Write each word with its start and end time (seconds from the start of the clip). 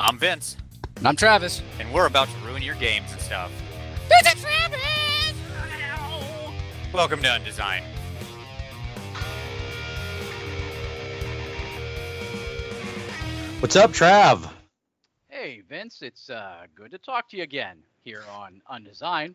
I'm 0.00 0.18
Vince, 0.18 0.56
And 0.96 1.06
I'm 1.06 1.14
Travis. 1.16 1.62
and 1.78 1.92
we're 1.92 2.06
about 2.06 2.28
to 2.28 2.36
ruin 2.46 2.62
your 2.62 2.74
games 2.76 3.12
and 3.12 3.20
stuff. 3.20 3.52
Visit 4.08 4.38
Travis! 4.38 5.34
Welcome 6.92 7.20
to 7.22 7.28
Undesign. 7.28 7.82
What's 13.60 13.76
up, 13.76 13.92
Trav? 13.92 14.50
Hey, 15.28 15.62
Vince, 15.68 16.00
it's 16.00 16.30
uh, 16.30 16.62
good 16.74 16.90
to 16.92 16.98
talk 16.98 17.28
to 17.30 17.36
you 17.36 17.42
again 17.42 17.76
here 18.04 18.22
on 18.34 18.62
Undesign. 18.72 19.34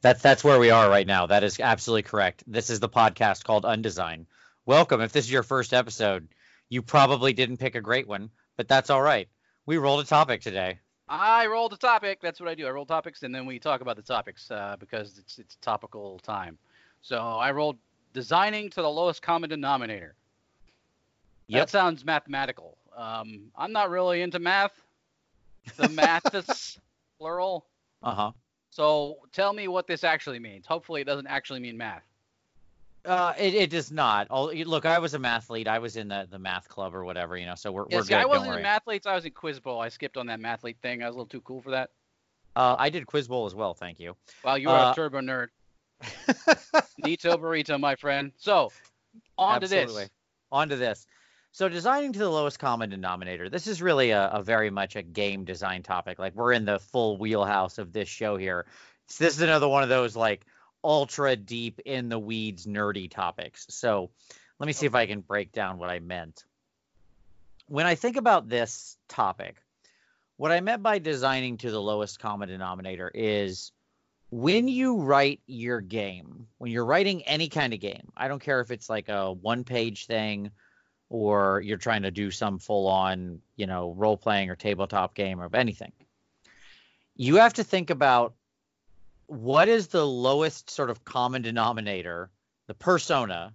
That's 0.00 0.22
that's 0.22 0.44
where 0.44 0.58
we 0.60 0.70
are 0.70 0.88
right 0.88 1.06
now. 1.06 1.26
That 1.26 1.42
is 1.42 1.58
absolutely 1.58 2.04
correct. 2.04 2.44
This 2.46 2.70
is 2.70 2.78
the 2.80 2.88
podcast 2.88 3.42
called 3.44 3.64
Undesign. 3.64 4.26
Welcome. 4.64 5.00
If 5.00 5.12
this 5.12 5.24
is 5.24 5.32
your 5.32 5.42
first 5.42 5.74
episode, 5.74 6.28
you 6.68 6.82
probably 6.82 7.32
didn't 7.32 7.56
pick 7.58 7.74
a 7.74 7.80
great 7.80 8.06
one, 8.06 8.30
but 8.56 8.68
that's 8.68 8.90
all 8.90 9.02
right. 9.02 9.28
We 9.70 9.78
rolled 9.78 10.00
a 10.00 10.04
topic 10.04 10.40
today. 10.40 10.80
I 11.08 11.46
rolled 11.46 11.72
a 11.72 11.76
topic. 11.76 12.18
That's 12.20 12.40
what 12.40 12.48
I 12.48 12.56
do. 12.56 12.66
I 12.66 12.70
roll 12.70 12.84
topics 12.84 13.22
and 13.22 13.32
then 13.32 13.46
we 13.46 13.60
talk 13.60 13.82
about 13.82 13.94
the 13.94 14.02
topics 14.02 14.50
uh, 14.50 14.74
because 14.80 15.16
it's 15.16 15.38
it's 15.38 15.54
topical 15.62 16.18
time. 16.24 16.58
So 17.02 17.16
I 17.16 17.52
rolled 17.52 17.76
designing 18.12 18.68
to 18.70 18.82
the 18.82 18.90
lowest 18.90 19.22
common 19.22 19.48
denominator. 19.48 20.16
Yep. 21.46 21.60
That 21.60 21.70
sounds 21.70 22.04
mathematical. 22.04 22.78
Um, 22.96 23.52
I'm 23.56 23.70
not 23.70 23.90
really 23.90 24.22
into 24.22 24.40
math. 24.40 24.72
The 25.76 25.88
math 25.88 26.34
is 26.34 26.76
plural. 27.20 27.64
Uh 28.02 28.14
huh. 28.14 28.32
So 28.70 29.18
tell 29.32 29.52
me 29.52 29.68
what 29.68 29.86
this 29.86 30.02
actually 30.02 30.40
means. 30.40 30.66
Hopefully, 30.66 31.00
it 31.00 31.04
doesn't 31.04 31.28
actually 31.28 31.60
mean 31.60 31.76
math. 31.76 32.02
Uh, 33.04 33.32
it, 33.38 33.54
it 33.54 33.70
does 33.70 33.90
not. 33.90 34.26
All, 34.30 34.52
look, 34.52 34.84
I 34.84 34.98
was 34.98 35.14
a 35.14 35.18
mathlete. 35.18 35.66
I 35.66 35.78
was 35.78 35.96
in 35.96 36.08
the, 36.08 36.26
the 36.30 36.38
math 36.38 36.68
club 36.68 36.94
or 36.94 37.04
whatever, 37.04 37.36
you 37.36 37.46
know. 37.46 37.54
So 37.54 37.72
we're 37.72 37.86
Yeah, 37.88 37.98
we're 37.98 38.02
see, 38.02 38.08
good. 38.10 38.20
I 38.20 38.26
wasn't 38.26 38.58
in 38.58 38.64
mathletes. 38.64 39.06
I 39.06 39.14
was 39.14 39.24
in 39.24 39.32
Quiz 39.32 39.58
Bowl. 39.58 39.80
I 39.80 39.88
skipped 39.88 40.16
on 40.16 40.26
that 40.26 40.40
mathlete 40.40 40.76
thing. 40.82 41.02
I 41.02 41.06
was 41.06 41.14
a 41.14 41.18
little 41.18 41.30
too 41.30 41.40
cool 41.40 41.62
for 41.62 41.70
that. 41.70 41.90
Uh, 42.56 42.76
I 42.78 42.90
did 42.90 43.06
Quiz 43.06 43.28
Bowl 43.28 43.46
as 43.46 43.54
well. 43.54 43.74
Thank 43.74 44.00
you. 44.00 44.16
Wow, 44.44 44.56
you 44.56 44.68
are 44.68 44.86
Uh, 44.86 44.92
a 44.92 44.94
turbo 44.94 45.20
nerd. 45.20 45.48
Nito 46.98 47.36
burrito, 47.36 47.78
my 47.80 47.94
friend. 47.94 48.32
So, 48.36 48.70
on 49.38 49.62
Absolutely. 49.62 49.94
to 49.94 50.00
this. 50.00 50.10
On 50.52 50.68
to 50.68 50.76
this. 50.76 51.06
So 51.52 51.68
designing 51.68 52.12
to 52.12 52.18
the 52.18 52.30
lowest 52.30 52.58
common 52.58 52.90
denominator. 52.90 53.48
This 53.48 53.66
is 53.66 53.82
really 53.82 54.10
a, 54.10 54.28
a 54.28 54.42
very 54.42 54.70
much 54.70 54.94
a 54.96 55.02
game 55.02 55.44
design 55.44 55.82
topic. 55.82 56.18
Like 56.18 56.34
we're 56.34 56.52
in 56.52 56.64
the 56.64 56.78
full 56.78 57.16
wheelhouse 57.16 57.78
of 57.78 57.92
this 57.92 58.08
show 58.08 58.36
here. 58.36 58.66
So 59.08 59.24
this 59.24 59.34
is 59.34 59.42
another 59.42 59.66
one 59.66 59.82
of 59.82 59.88
those 59.88 60.14
like 60.14 60.46
ultra 60.82 61.36
deep 61.36 61.80
in 61.84 62.08
the 62.08 62.18
weeds 62.18 62.66
nerdy 62.66 63.10
topics. 63.10 63.66
So 63.70 64.10
let 64.58 64.66
me 64.66 64.72
see 64.72 64.86
if 64.86 64.94
I 64.94 65.06
can 65.06 65.20
break 65.20 65.52
down 65.52 65.78
what 65.78 65.90
I 65.90 65.98
meant. 66.00 66.44
When 67.66 67.86
I 67.86 67.94
think 67.94 68.16
about 68.16 68.48
this 68.48 68.96
topic, 69.08 69.56
what 70.36 70.52
I 70.52 70.60
meant 70.60 70.82
by 70.82 70.98
designing 70.98 71.58
to 71.58 71.70
the 71.70 71.80
lowest 71.80 72.18
common 72.18 72.48
denominator 72.48 73.10
is 73.12 73.72
when 74.30 74.68
you 74.68 74.96
write 74.96 75.40
your 75.46 75.80
game, 75.80 76.46
when 76.58 76.70
you're 76.70 76.84
writing 76.84 77.22
any 77.22 77.48
kind 77.48 77.74
of 77.74 77.80
game, 77.80 78.10
I 78.16 78.28
don't 78.28 78.42
care 78.42 78.60
if 78.60 78.70
it's 78.70 78.88
like 78.88 79.08
a 79.08 79.32
one 79.32 79.64
page 79.64 80.06
thing 80.06 80.50
or 81.08 81.60
you're 81.60 81.76
trying 81.76 82.02
to 82.02 82.10
do 82.10 82.30
some 82.30 82.58
full 82.58 82.86
on, 82.86 83.40
you 83.56 83.66
know, 83.66 83.92
role 83.96 84.16
playing 84.16 84.48
or 84.48 84.56
tabletop 84.56 85.14
game 85.14 85.40
or 85.40 85.50
anything. 85.52 85.92
You 87.16 87.36
have 87.36 87.54
to 87.54 87.64
think 87.64 87.90
about 87.90 88.34
what 89.30 89.68
is 89.68 89.86
the 89.86 90.04
lowest 90.04 90.70
sort 90.70 90.90
of 90.90 91.04
common 91.04 91.42
denominator, 91.42 92.30
the 92.66 92.74
persona 92.74 93.54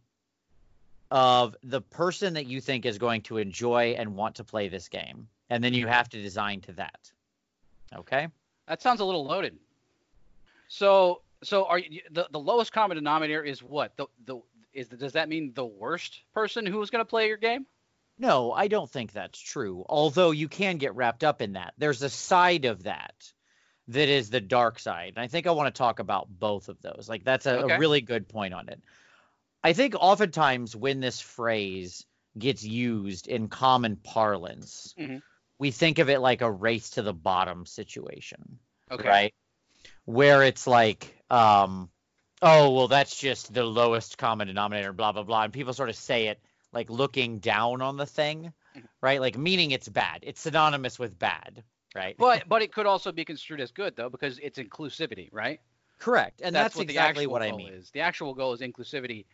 of 1.12 1.54
the 1.64 1.82
person 1.82 2.36
that 2.36 2.46
you 2.46 2.62
think 2.62 2.86
is 2.86 2.98
going 2.98 3.22
to 3.24 3.38
enjoy 3.38 3.96
and 3.98 4.16
want 4.16 4.36
to 4.36 4.46
play 4.46 4.70
this 4.70 4.88
game. 4.88 5.28
And 5.50 5.62
then 5.62 5.74
you 5.74 5.86
have 5.88 6.08
to 6.10 6.22
design 6.22 6.62
to 6.62 6.72
that. 6.74 7.12
Okay? 7.94 8.30
That 8.70 8.82
sounds 8.82 9.02
a 9.02 9.06
little 9.06 9.26
loaded. 9.26 9.58
So, 10.70 11.22
so 11.44 11.66
are 11.66 11.78
you, 11.78 12.02
the 12.10 12.28
the 12.32 12.40
lowest 12.40 12.72
common 12.72 12.96
denominator 12.96 13.44
is 13.44 13.62
what? 13.62 13.98
The 13.98 14.08
the 14.26 14.40
is 14.74 14.88
the, 14.88 14.96
does 14.96 15.14
that 15.14 15.28
mean 15.28 15.52
the 15.54 15.66
worst 15.66 16.22
person 16.34 16.66
who's 16.66 16.90
going 16.90 17.02
to 17.02 17.10
play 17.10 17.28
your 17.28 17.38
game? 17.38 17.66
No, 18.18 18.54
I 18.54 18.70
don't 18.70 18.90
think 18.90 19.12
that's 19.12 19.40
true. 19.40 19.86
Although 19.90 20.32
you 20.32 20.48
can 20.48 20.78
get 20.78 20.96
wrapped 20.96 21.26
up 21.26 21.42
in 21.42 21.54
that. 21.54 21.74
There's 21.78 22.02
a 22.02 22.10
side 22.10 22.64
of 22.64 22.84
that 22.84 23.14
that 23.90 24.10
is 24.10 24.30
the 24.30 24.42
dark 24.42 24.80
side. 24.80 25.14
And 25.16 25.24
I 25.24 25.28
think 25.28 25.46
I 25.48 25.52
want 25.52 25.74
to 25.74 25.78
talk 25.78 26.00
about 26.00 26.28
both 26.30 26.70
of 26.70 26.82
those. 26.82 27.08
Like 27.08 27.24
that's 27.24 27.46
a, 27.46 27.64
Okay. 27.64 27.76
a 27.76 27.80
really 27.80 28.02
good 28.02 28.28
point 28.28 28.54
on 28.54 28.70
it. 28.70 28.82
I 29.64 29.74
think 29.74 29.96
oftentimes 30.00 30.76
when 30.76 31.00
this 31.00 31.20
phrase 31.22 32.06
gets 32.38 32.64
used 32.64 33.28
in 33.28 33.48
common 33.48 33.96
parlance, 33.96 34.94
Mhm. 34.98 35.22
we 35.60 35.72
think 35.72 36.00
of 36.00 36.10
it 36.10 36.20
like 36.20 36.42
a 36.42 36.52
race 36.52 36.92
to 36.92 37.02
the 37.02 37.14
bottom 37.14 37.66
situation 37.66 38.60
Okay. 38.92 39.08
right? 39.08 39.34
Where 40.06 40.44
it's 40.44 40.68
like, 40.68 41.16
um, 41.30 41.90
oh, 42.42 42.72
well, 42.72 42.88
that's 42.88 43.18
just 43.18 43.54
the 43.54 43.64
lowest 43.64 44.18
common 44.18 44.48
denominator, 44.48 44.94
blah 44.94 45.12
blah 45.12 45.24
blah, 45.24 45.44
and 45.44 45.54
people 45.54 45.74
sort 45.74 45.90
of 45.90 45.96
say 45.96 46.28
it 46.28 46.42
like 46.72 46.90
looking 46.90 47.40
down 47.40 47.82
on 47.82 47.98
the 47.98 48.06
thing, 48.06 48.54
Mhm. 48.76 48.88
right? 49.02 49.22
Like 49.22 49.38
meaning 49.38 49.72
it's 49.72 49.88
bad. 49.90 50.20
It's 50.24 50.42
synonymous 50.42 51.00
with 51.00 51.18
bad, 51.18 51.64
right? 51.96 52.16
But 52.18 52.44
but 52.50 52.62
it 52.62 52.72
could 52.72 52.86
also 52.86 53.12
be 53.12 53.26
construed 53.26 53.62
as 53.62 53.72
good 53.72 53.96
though 53.96 54.10
because 54.10 54.40
it's 54.40 54.60
inclusivity, 54.60 55.30
right? 55.32 55.60
Correct, 55.98 56.42
and 56.44 56.54
that's, 56.54 56.76
what 56.76 56.84
exactly 56.84 57.26
what 57.26 57.42
I 57.42 57.52
mean. 57.54 57.74
Is. 57.74 57.90
The 57.92 58.02
actual 58.02 58.34
goal 58.34 58.54
is 58.54 58.60
inclusivity. 58.60 59.26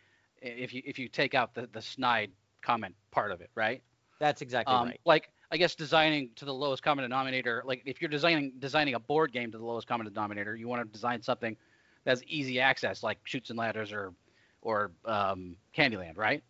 If 0.41 0.73
you 0.73 0.81
if 0.85 0.99
you 0.99 1.07
take 1.07 1.33
out 1.33 1.53
the 1.53 1.67
the 1.73 1.81
snide 1.81 2.31
comment 2.61 2.95
part 3.09 3.31
of 3.31 3.41
it, 3.41 3.49
right? 3.55 3.81
That's 4.19 4.41
exactly 4.41 4.73
um, 4.73 4.87
right. 4.89 4.99
like 5.05 5.29
I 5.51 5.57
guess 5.57 5.75
designing 5.75 6.29
to 6.35 6.45
the 6.45 6.53
lowest 6.53 6.83
common 6.83 7.03
denominator. 7.03 7.63
Like 7.65 7.81
if 7.85 8.01
you're 8.01 8.09
designing 8.09 8.53
designing 8.59 8.93
a 8.93 8.99
board 8.99 9.33
game 9.33 9.51
to 9.51 9.57
the 9.57 9.65
lowest 9.65 9.87
common 9.87 10.05
denominator, 10.05 10.55
you 10.55 10.67
want 10.67 10.85
to 10.85 10.91
design 10.91 11.21
something 11.21 11.57
that's 12.03 12.21
easy 12.27 12.59
access, 12.59 13.03
like 13.03 13.17
Chutes 13.23 13.49
and 13.49 13.59
Ladders 13.59 13.91
or 13.91 14.13
or 14.61 14.91
um, 15.05 15.55
Candyland, 15.75 16.17
right? 16.17 16.43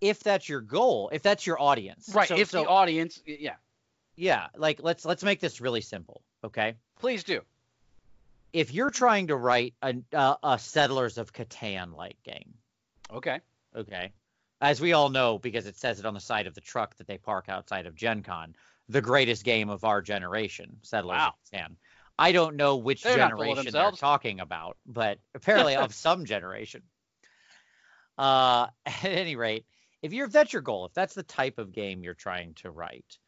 If 0.00 0.20
that's 0.20 0.48
your 0.48 0.60
goal, 0.60 1.10
if 1.12 1.22
that's 1.22 1.46
your 1.46 1.60
audience, 1.60 2.10
Right. 2.14 2.28
So, 2.28 2.36
if 2.36 2.50
so 2.50 2.62
the 2.62 2.68
audience, 2.68 3.20
yeah, 3.26 3.56
yeah, 4.20 4.48
like 4.56 4.80
let's 4.82 5.04
let's 5.04 5.22
make 5.22 5.40
this 5.40 5.60
really 5.60 5.80
simple, 5.80 6.22
okay? 6.44 6.74
please 6.98 7.24
do. 7.24 7.40
If 8.52 8.74
you're 8.74 8.90
trying 8.90 9.28
to 9.28 9.36
write 9.36 9.74
a, 9.80 9.94
a, 10.12 10.36
a 10.42 10.58
Settlers 10.58 11.18
of 11.18 11.32
Catan 11.32 11.94
like 11.94 12.20
game, 12.24 12.54
Okay. 13.12 13.40
Okay. 13.74 14.12
As 14.60 14.80
we 14.80 14.92
all 14.92 15.08
know, 15.08 15.38
because 15.38 15.66
it 15.66 15.76
says 15.76 15.98
it 15.98 16.06
on 16.06 16.14
the 16.14 16.20
side 16.20 16.46
of 16.46 16.54
the 16.54 16.60
truck 16.60 16.96
that 16.96 17.06
they 17.06 17.18
park 17.18 17.48
outside 17.48 17.86
of 17.86 17.94
Gen 17.94 18.22
Con, 18.22 18.54
the 18.88 19.00
greatest 19.00 19.44
game 19.44 19.70
of 19.70 19.84
our 19.84 20.02
generation, 20.02 20.76
Settlers 20.82 21.18
Wow. 21.18 21.28
of 21.28 21.58
Catan. 21.58 21.76
I 22.18 22.32
don't 22.32 22.56
know 22.56 22.76
which 22.76 23.02
They're 23.02 23.16
not 23.16 23.32
full 23.32 23.40
of 23.40 23.56
generation 23.56 23.72
they're 23.72 23.90
talking 23.92 24.40
about, 24.40 24.76
but 24.86 25.18
apparently 25.34 25.76
of 25.76 25.94
some 25.94 26.26
generation. 26.26 26.82
Uh, 28.18 28.66
at 28.86 29.04
any 29.04 29.36
rate, 29.36 29.64
if 30.02 30.12
you're 30.12 30.26
if 30.26 30.32
that's 30.32 30.52
your 30.52 30.62
goal, 30.62 30.86
if 30.86 30.92
that's 30.92 31.14
the 31.14 31.22
type 31.22 31.58
of 31.58 31.72
game 31.72 32.02
you're 32.02 32.14
trying 32.14 32.54
to 32.54 32.70
write, 32.70 33.18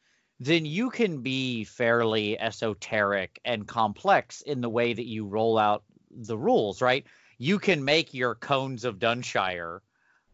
then 0.45 0.65
you 0.65 0.91
can 0.91 1.23
be 1.23 1.65
fairly 1.65 2.39
esoteric 2.39 3.41
and 3.45 3.67
complex 3.69 4.41
in 4.43 4.61
the 4.61 4.69
way 4.71 4.93
that 4.93 5.07
you 5.07 5.27
roll 5.27 5.59
out 5.59 5.85
the 6.11 6.39
rules, 6.39 6.83
right? 6.83 7.07
You 7.39 7.59
can 7.59 7.85
make 7.85 8.15
your 8.15 8.35
cones 8.35 8.85
of 8.85 8.99
Dunshire, 8.99 9.81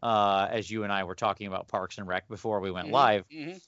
uh, 0.03 0.49
as 0.51 0.71
you 0.71 0.85
and 0.85 0.93
I 0.93 1.05
were 1.05 1.15
talking 1.15 1.47
about 1.47 1.69
Parks 1.69 1.99
and 1.99 2.07
Rec 2.09 2.29
before 2.29 2.61
we 2.61 2.71
went 2.71 2.89
Mhm, 2.89 2.91
live, 2.91 3.25
mhm. 3.31 3.61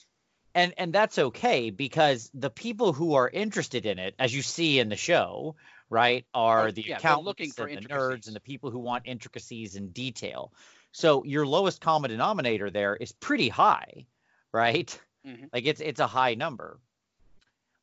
and 0.55 0.75
and 0.79 0.93
that's 0.93 1.19
okay 1.19 1.71
because 1.71 2.31
the 2.35 2.51
people 2.51 2.93
who 2.93 3.15
are 3.15 3.29
interested 3.29 3.87
in 3.87 3.99
it, 3.99 4.15
as 4.19 4.35
you 4.35 4.43
see 4.43 4.79
in 4.81 4.89
the 4.89 4.97
show, 4.97 5.57
right, 5.89 6.27
are 6.35 6.71
Oh, 6.71 6.73
the 6.73 6.87
yeah, 6.87 6.99
accountants 6.99 7.23
looking 7.25 7.53
for 7.53 7.69
and 7.69 7.75
the 7.75 7.81
nerds 7.83 8.27
and 8.27 8.35
the 8.35 8.41
people 8.41 8.71
who 8.71 8.81
want 8.81 9.07
intricacies 9.07 9.77
and 9.77 9.95
detail. 9.95 10.53
So 10.93 11.25
your 11.25 11.47
lowest 11.47 11.81
common 11.81 12.11
denominator 12.11 12.71
there 12.71 12.97
is 12.97 13.13
pretty 13.13 13.49
high, 13.49 14.07
right? 14.53 15.01
Mhm. 15.27 15.49
Like 15.53 15.67
it's 15.67 15.81
it's 15.81 16.01
a 16.01 16.07
high 16.07 16.35
number. 16.35 16.81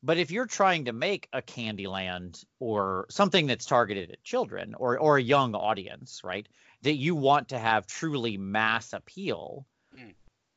But 0.02 0.18
if 0.18 0.30
you're 0.30 0.46
trying 0.46 0.84
to 0.84 0.92
make 0.92 1.28
a 1.32 1.42
Candyland 1.42 2.44
or 2.60 3.06
something 3.10 3.46
that's 3.46 3.66
targeted 3.66 4.10
at 4.12 4.22
children 4.22 4.74
or 4.74 4.98
or 4.98 5.16
a 5.18 5.22
young 5.22 5.54
audience, 5.54 6.22
right, 6.22 6.48
that 6.82 6.94
you 6.94 7.14
want 7.16 7.48
to 7.48 7.58
have 7.58 7.86
truly 7.86 8.36
mass 8.36 8.92
appeal, 8.92 9.66
Mm. 9.96 10.14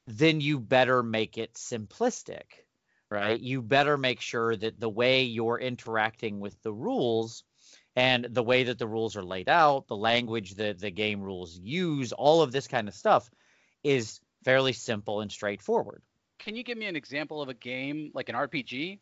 then 0.07 0.41
you 0.41 0.59
better 0.59 1.01
make 1.03 1.37
it 1.37 1.53
simplistic, 1.53 2.65
right? 3.09 3.39
You 3.39 3.61
better 3.61 3.97
make 3.97 4.21
sure 4.21 4.55
that 4.55 4.79
the 4.79 4.89
way 4.89 5.23
you're 5.23 5.59
interacting 5.59 6.39
with 6.39 6.61
the 6.61 6.73
rules 6.73 7.43
and 7.95 8.25
the 8.25 8.43
way 8.43 8.63
that 8.65 8.77
the 8.77 8.87
rules 8.87 9.15
are 9.15 9.23
laid 9.23 9.49
out, 9.49 9.87
the 9.87 9.95
language 9.97 10.55
that 10.55 10.79
the 10.79 10.91
game 10.91 11.21
rules 11.21 11.57
use, 11.57 12.11
all 12.13 12.41
of 12.41 12.51
this 12.51 12.67
kind 12.67 12.87
of 12.87 12.93
stuff 12.93 13.29
is 13.83 14.19
fairly 14.43 14.73
simple 14.73 15.21
and 15.21 15.31
straightforward. 15.31 16.03
Can 16.43 16.55
you 16.55 16.63
give 16.63 16.77
me 16.77 16.87
an 16.87 16.95
example 16.95 17.41
of 17.41 17.49
a 17.49 17.53
game 17.53 18.11
like 18.13 18.29
an 18.29 18.35
RPG? 18.35 18.99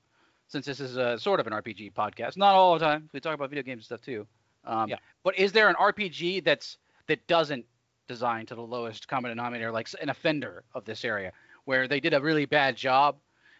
Since 0.48 0.66
this 0.66 0.80
is 0.80 0.98
a 0.98 1.18
sort 1.20 1.40
of 1.40 1.48
an 1.48 1.54
RPG 1.54 1.94
podcast, 1.94 2.36
not 2.36 2.56
all 2.56 2.74
the 2.78 2.84
time. 2.84 3.10
We 3.14 3.20
talk 3.20 3.36
about 3.36 3.50
video 3.50 3.64
games 3.64 3.80
and 3.80 3.86
stuff 3.86 4.02
too. 4.02 4.26
Um, 4.66 4.90
Yeah. 4.90 4.98
But 5.24 5.38
is 5.38 5.52
there 5.52 5.70
an 5.70 5.76
RPG 5.76 6.44
that's 6.44 6.78
that 7.08 7.26
doesn't 7.28 7.66
design 8.08 8.46
to 8.48 8.56
the 8.56 8.62
lowest 8.62 9.08
common 9.08 9.30
denominator, 9.30 9.72
like 9.72 9.88
an 10.02 10.10
offender 10.10 10.64
of 10.74 10.86
this 10.86 11.06
area, 11.06 11.32
where 11.66 11.88
they 11.88 12.00
did 12.00 12.14
a 12.14 12.20
really 12.22 12.46
bad 12.46 12.76
job? 12.76 13.16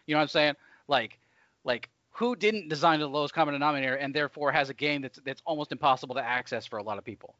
You 0.06 0.14
know 0.14 0.18
what 0.18 0.22
I'm 0.22 0.28
saying? 0.28 0.54
like 0.88 1.18
like 1.64 1.88
who 2.10 2.34
didn't 2.34 2.68
design 2.68 2.98
to 2.98 3.04
the 3.04 3.08
lowest 3.08 3.32
common 3.32 3.54
denominator 3.54 3.94
and 3.94 4.12
therefore 4.12 4.50
has 4.50 4.68
a 4.68 4.74
game 4.74 5.00
that's 5.02 5.20
that's 5.24 5.40
almost 5.46 5.70
impossible 5.72 6.16
to 6.16 6.22
access 6.22 6.66
for 6.66 6.78
a 6.78 6.82
lot 6.82 6.98
of 6.98 7.04
people. 7.04 7.34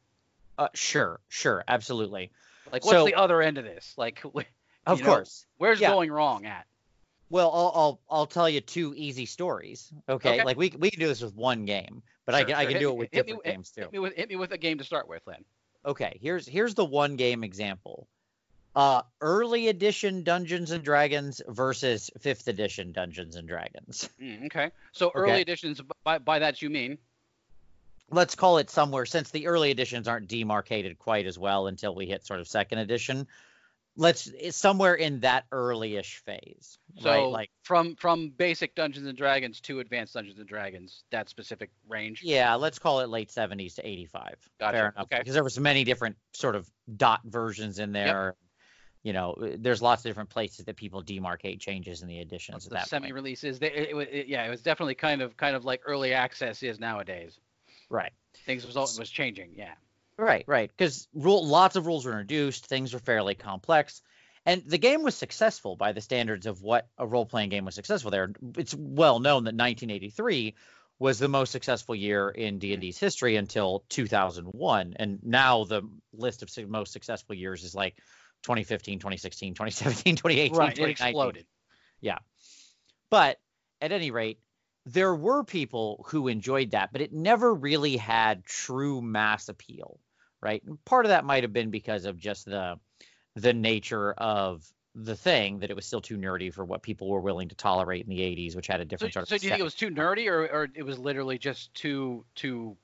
Uh, 0.56 0.68
sure, 0.74 1.18
sure, 1.28 1.64
absolutely. 1.68 2.30
Like 2.72 2.84
what's 2.84 2.96
So- 2.96 3.04
the 3.04 3.14
other 3.16 3.42
end 3.42 3.58
of 3.58 3.64
this? 3.64 3.94
Like 3.98 4.22
Of 4.90 4.98
You 4.98 5.04
know, 5.04 5.14
course. 5.14 5.46
where's 5.58 5.80
Yeah. 5.80 5.90
going 5.92 6.10
wrong 6.10 6.46
at? 6.46 6.66
Well, 7.30 7.50
I'll, 7.54 7.72
I'll 7.76 8.00
I'll 8.10 8.26
tell 8.26 8.48
you 8.50 8.60
two 8.60 8.92
easy 8.96 9.24
stories. 9.24 9.92
Okay, 10.08 10.30
Okay. 10.34 10.44
like 10.44 10.56
we 10.56 10.70
we 10.76 10.90
can 10.90 10.98
do 10.98 11.06
this 11.06 11.20
with 11.22 11.34
one 11.36 11.64
game, 11.64 12.02
but 12.26 12.34
I 12.34 12.38
Sure, 12.40 12.46
can 12.48 12.54
I 12.56 12.64
can 12.64 12.72
Hit 12.72 12.80
do 12.80 12.90
it 12.90 12.96
with 12.96 13.08
hit 13.12 13.26
me 13.26 13.32
different 13.32 13.44
with- 13.46 13.54
games 13.54 13.70
too. 13.70 13.80
Hit 13.82 13.92
me 13.92 13.98
with 14.00 14.14
hit 14.16 14.28
me 14.28 14.36
with 14.36 14.50
a 14.50 14.58
game 14.58 14.78
to 14.78 14.84
start 14.84 15.06
with, 15.08 15.22
then. 15.26 15.44
Okay, 15.86 16.18
here's 16.20 16.44
here's 16.48 16.74
the 16.74 16.84
one 16.84 17.14
game 17.14 17.44
example. 17.44 18.08
Uh, 18.74 19.02
early 19.20 19.68
edition 19.68 20.22
Dungeons 20.24 20.72
and 20.72 20.82
Dragons 20.84 21.40
versus 21.48 22.10
fifth 22.20 22.48
edition 22.48 22.90
Dungeons 22.92 23.36
and 23.36 23.46
Dragons. 23.46 24.08
Mm, 24.20 24.46
okay. 24.46 24.70
So 24.92 25.12
early 25.14 25.30
Okay. 25.32 25.40
editions 25.42 25.80
by 26.02 26.18
by 26.18 26.40
that 26.40 26.60
you 26.62 26.68
mean? 26.70 26.98
Let's 28.10 28.34
call 28.34 28.58
it 28.58 28.70
somewhere 28.70 29.06
since 29.06 29.30
the 29.30 29.46
early 29.46 29.70
editions 29.70 30.08
aren't 30.08 30.26
demarcated 30.26 30.98
quite 30.98 31.26
as 31.26 31.38
well 31.38 31.68
until 31.68 31.94
we 31.94 32.06
hit 32.06 32.26
sort 32.26 32.40
of 32.40 32.48
second 32.48 32.78
edition. 32.78 33.28
Let's 33.96 34.26
it's 34.28 34.56
somewhere 34.56 34.94
in 34.94 35.20
that 35.20 35.44
early-ish 35.52 36.22
phase, 36.24 36.78
So 37.00 37.10
right? 37.10 37.24
Like 37.26 37.50
from 37.62 37.96
from 37.96 38.30
basic 38.30 38.74
Dungeons 38.74 39.06
and 39.06 39.18
Dragons 39.18 39.60
to 39.62 39.80
advanced 39.80 40.14
Dungeons 40.14 40.38
and 40.38 40.48
Dragons, 40.48 41.02
that 41.10 41.28
specific 41.28 41.70
range. 41.88 42.22
Yeah, 42.22 42.54
let's 42.54 42.78
call 42.78 43.00
it 43.00 43.08
late 43.08 43.30
70s 43.30 43.74
to 43.74 43.86
85. 43.86 44.36
Gotcha, 44.58 44.72
Fair 44.76 44.88
enough. 44.88 45.04
okay. 45.04 45.18
Because 45.18 45.34
there 45.34 45.44
was 45.44 45.58
many 45.58 45.84
different 45.84 46.16
sort 46.32 46.54
of 46.56 46.70
dot 46.96 47.20
versions 47.24 47.78
in 47.78 47.92
there. 47.92 48.36
You 49.02 49.14
know, 49.14 49.34
there's 49.58 49.80
lots 49.80 50.04
of 50.04 50.10
different 50.10 50.28
places 50.30 50.66
that 50.66 50.76
people 50.76 51.02
demarcate 51.02 51.58
changes 51.58 52.02
in 52.02 52.08
the 52.08 52.20
editions 52.20 52.64
the 52.64 52.70
that 52.74 52.86
semi-releases. 52.88 53.58
They, 53.58 53.72
it, 53.72 53.96
it, 53.96 54.08
it- 54.12 54.26
yeah, 54.28 54.46
it 54.46 54.50
was 54.50 54.60
definitely 54.62 54.94
kind 54.94 55.22
of 55.22 55.36
kind 55.36 55.56
of 55.56 55.64
like 55.64 55.80
early 55.86 56.12
access 56.12 56.62
is 56.62 56.78
nowadays. 56.78 57.38
Right. 57.88 58.12
Things 58.46 58.66
was 58.66 58.76
was 58.76 59.10
changing. 59.10 59.52
Yeah. 59.56 59.72
Right, 60.20 60.44
right. 60.46 60.70
Because 60.70 61.08
rule, 61.14 61.46
lots 61.46 61.76
of 61.76 61.86
rules 61.86 62.04
were 62.04 62.12
introduced. 62.12 62.66
Things 62.66 62.92
were 62.92 63.00
fairly 63.00 63.34
complex, 63.34 64.02
and 64.44 64.62
the 64.66 64.78
game 64.78 65.02
was 65.02 65.14
successful 65.14 65.76
by 65.76 65.92
the 65.92 66.00
standards 66.00 66.46
of 66.46 66.62
what 66.62 66.88
a 66.98 67.06
role-playing 67.06 67.48
game 67.48 67.64
was 67.64 67.74
successful 67.74 68.10
there. 68.10 68.32
It's 68.56 68.74
well 68.74 69.18
known 69.18 69.44
that 69.44 69.54
1983 69.54 70.54
was 70.98 71.18
the 71.18 71.28
most 71.28 71.50
successful 71.52 71.94
year 71.94 72.28
in 72.28 72.58
D&D's 72.58 72.98
history 72.98 73.36
until 73.36 73.84
2001, 73.88 74.94
and 74.96 75.18
now 75.22 75.64
the 75.64 75.82
list 76.12 76.42
of 76.42 76.68
most 76.68 76.92
successful 76.92 77.34
years 77.34 77.64
is 77.64 77.74
like 77.74 77.96
2015, 78.42 78.98
2016, 78.98 79.54
2017, 79.54 80.16
2018, 80.16 80.54
Right. 80.54 80.68
It 80.68 80.74
2019. 80.74 81.06
exploded. 81.06 81.46
But 83.08 83.40
at 83.80 83.92
any 83.92 84.10
rate, 84.10 84.40
there 84.84 85.14
were 85.14 85.44
people 85.44 86.04
who 86.08 86.28
enjoyed 86.28 86.72
that, 86.72 86.92
but 86.92 87.00
it 87.00 87.12
never 87.12 87.54
really 87.54 87.96
had 87.96 88.44
true 88.44 89.00
mass 89.00 89.48
appeal, 89.48 89.98
right? 90.40 90.62
And 90.64 90.82
part 90.84 91.04
of 91.04 91.10
that 91.10 91.24
might 91.24 91.42
have 91.42 91.52
been 91.52 91.70
because 91.70 92.04
of 92.04 92.18
just 92.18 92.46
the 92.46 92.78
the 93.36 93.52
nature 93.52 94.12
of 94.12 94.70
the 94.94 95.14
thing 95.14 95.60
that 95.60 95.70
it 95.70 95.76
was 95.76 95.86
still 95.86 96.00
too 96.00 96.16
nerdy 96.16 96.52
for 96.52 96.64
what 96.64 96.82
people 96.82 97.08
were 97.08 97.20
willing 97.20 97.48
to 97.48 97.54
tolerate 97.54 98.04
in 98.04 98.10
the 98.10 98.20
80s, 98.20 98.56
which 98.56 98.66
had 98.66 98.80
a 98.80 98.84
different 98.84 99.14
so 99.14 99.20
sort 99.20 99.22
of. 99.24 99.28
So 99.28 99.38
do 99.38 99.46
you 99.46 99.50
think 99.50 99.60
it 99.60 99.64
was 99.64 99.74
too 99.74 99.90
nerdy, 99.90 100.28
or 100.28 100.46
or 100.46 100.68
it 100.74 100.82
was 100.82 100.98
literally 100.98 101.38
just 101.38 101.72
too 101.74 102.24
too 102.34 102.76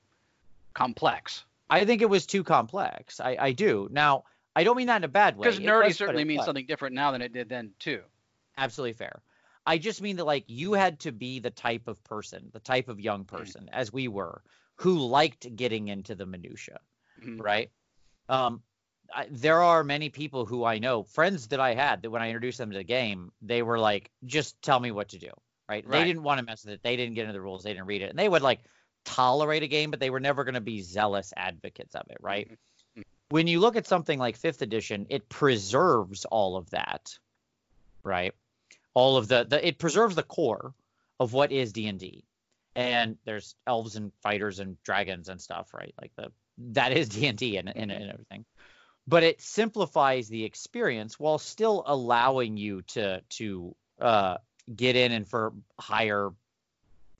complex? 0.73 1.43
I 1.69 1.85
think 1.85 2.01
it 2.01 2.09
was 2.09 2.25
too 2.25 2.43
complex. 2.43 3.19
I, 3.19 3.35
I 3.39 3.51
do. 3.51 3.89
Now, 3.91 4.23
I 4.55 4.63
don't 4.63 4.77
mean 4.77 4.87
that 4.87 4.97
in 4.97 5.03
a 5.03 5.09
bad 5.09 5.37
way. 5.37 5.47
Because 5.47 5.59
nerdy 5.59 5.87
was, 5.87 5.97
certainly 5.97 6.23
means 6.23 6.39
was. 6.39 6.45
something 6.45 6.65
different 6.65 6.95
now 6.95 7.11
than 7.11 7.21
it 7.21 7.33
did 7.33 7.49
then 7.49 7.71
too. 7.79 8.01
absolutely 8.57 8.93
fair. 8.93 9.21
I 9.65 9.77
just 9.77 10.01
mean 10.01 10.15
that 10.15 10.25
like 10.25 10.45
you 10.47 10.73
had 10.73 11.01
to 11.01 11.11
be 11.11 11.39
the 11.39 11.49
type 11.49 11.89
of 11.89 12.01
person, 12.05 12.49
the 12.53 12.59
type 12.59 12.87
of 12.87 13.01
young 13.01 13.25
hmm. 13.25 13.35
person, 13.35 13.69
as 13.73 13.91
we 13.91 14.07
were, 14.07 14.41
who 14.75 14.97
liked 14.99 15.55
getting 15.55 15.89
into 15.89 16.15
the 16.15 16.25
minutia, 16.25 16.79
Mhm. 17.21 17.41
right? 17.41 17.71
Um, 18.29 18.61
I, 19.13 19.27
there 19.31 19.61
are 19.61 19.83
many 19.83 20.09
people 20.09 20.45
who 20.45 20.65
I 20.65 20.79
know, 20.79 21.03
friends 21.03 21.47
that 21.49 21.59
I 21.59 21.73
had, 21.73 22.01
that 22.01 22.09
when 22.09 22.21
I 22.21 22.27
introduced 22.27 22.57
them 22.57 22.71
to 22.71 22.77
the 22.77 22.83
game, 22.83 23.31
they 23.41 23.61
were 23.61 23.79
like, 23.79 24.11
"Just 24.25 24.61
tell 24.61 24.79
me 24.79 24.91
what 24.91 25.09
to 25.09 25.19
do." 25.19 25.31
Right? 25.69 25.85
They 25.89 26.03
didn't 26.05 26.23
want 26.23 26.39
to 26.39 26.45
mess 26.45 26.63
with 26.63 26.73
it. 26.75 26.83
They 26.83 26.95
didn't 26.95 27.15
get 27.15 27.23
into 27.23 27.33
the 27.33 27.41
rules. 27.41 27.63
They 27.63 27.73
didn't 27.73 27.87
read 27.87 28.01
it, 28.01 28.09
and 28.09 28.19
they 28.19 28.29
would 28.29 28.41
like 28.41 28.59
tolerate 29.05 29.63
a 29.63 29.67
game, 29.67 29.91
but 29.91 29.99
they 29.99 30.09
were 30.09 30.19
never 30.19 30.43
going 30.43 30.55
to 30.55 30.61
be 30.61 30.81
zealous 30.81 31.33
advocates 31.35 31.95
of 31.95 32.09
it, 32.09 32.17
right? 32.19 32.49
Mhm. 32.95 33.03
When 33.29 33.47
you 33.47 33.59
look 33.59 33.75
at 33.75 33.87
something 33.87 34.19
like 34.19 34.37
Fifth 34.37 34.61
Edition, 34.61 35.07
it 35.09 35.27
preserves 35.29 36.25
all 36.25 36.55
of 36.55 36.69
that, 36.69 37.17
right? 38.03 38.33
All 38.93 39.17
of 39.17 39.27
the, 39.27 39.43
the 39.45 39.65
it 39.65 39.77
preserves 39.77 40.15
the 40.15 40.23
core 40.23 40.73
of 41.19 41.33
what 41.33 41.51
is 41.51 41.73
D 41.73 41.87
and 41.87 41.99
D, 41.99 42.23
and 42.75 43.17
there's 43.25 43.55
elves 43.65 43.95
and 43.95 44.13
fighters 44.21 44.59
and 44.59 44.81
dragons 44.83 45.29
and 45.29 45.41
stuff, 45.41 45.73
right? 45.73 45.93
Like 45.99 46.15
the 46.15 46.31
that 46.57 46.91
is 46.91 47.09
D 47.09 47.27
and 47.27 47.37
D 47.37 47.57
and 47.57 47.69
and 47.75 47.91
and 47.91 48.11
everything, 48.11 48.45
but 49.07 49.23
it 49.23 49.41
simplifies 49.41 50.27
the 50.27 50.43
experience 50.43 51.19
while 51.19 51.37
still 51.37 51.83
allowing 51.85 52.57
you 52.57 52.81
to 52.83 53.21
to 53.29 53.75
uh, 53.99 54.37
get 54.73 54.95
in 54.95 55.11
and 55.11 55.27
for 55.27 55.53
higher 55.79 56.31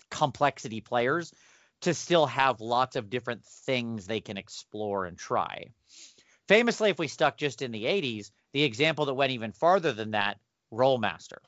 complexity 0.09 0.81
players 0.81 1.33
to 1.81 1.93
still 1.93 2.25
have 2.25 2.59
lots 2.59 2.95
of 2.95 3.09
different 3.09 3.43
things 3.43 4.07
they 4.07 4.19
can 4.19 4.37
explore 4.37 5.05
and 5.05 5.17
try. 5.17 5.67
Famously, 6.47 6.89
if 6.89 6.97
we 6.97 7.07
stuck 7.07 7.37
just 7.37 7.61
in 7.61 7.71
the 7.71 7.83
80s, 7.83 8.31
the 8.53 8.63
example 8.63 9.05
that 9.05 9.13
went 9.13 9.31
even 9.31 9.51
farther 9.51 9.91
than 9.91 10.11
that, 10.11 10.39
Rolemaster. 10.73 11.39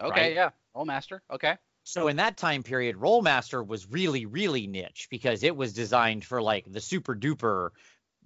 Okay, 0.00 0.10
Right. 0.10 0.34
yeah. 0.34 0.50
Rolemaster. 0.74 1.20
Okay. 1.30 1.56
So 1.90 2.06
in 2.06 2.16
that 2.16 2.36
time 2.36 2.62
period, 2.62 2.94
Rolemaster 2.94 3.66
was 3.66 3.90
really, 3.90 4.24
really 4.24 4.68
niche 4.68 5.08
because 5.10 5.42
it 5.42 5.56
was 5.56 5.72
designed 5.72 6.24
for 6.24 6.40
like 6.40 6.70
the 6.70 6.80
super 6.80 7.16
duper 7.16 7.70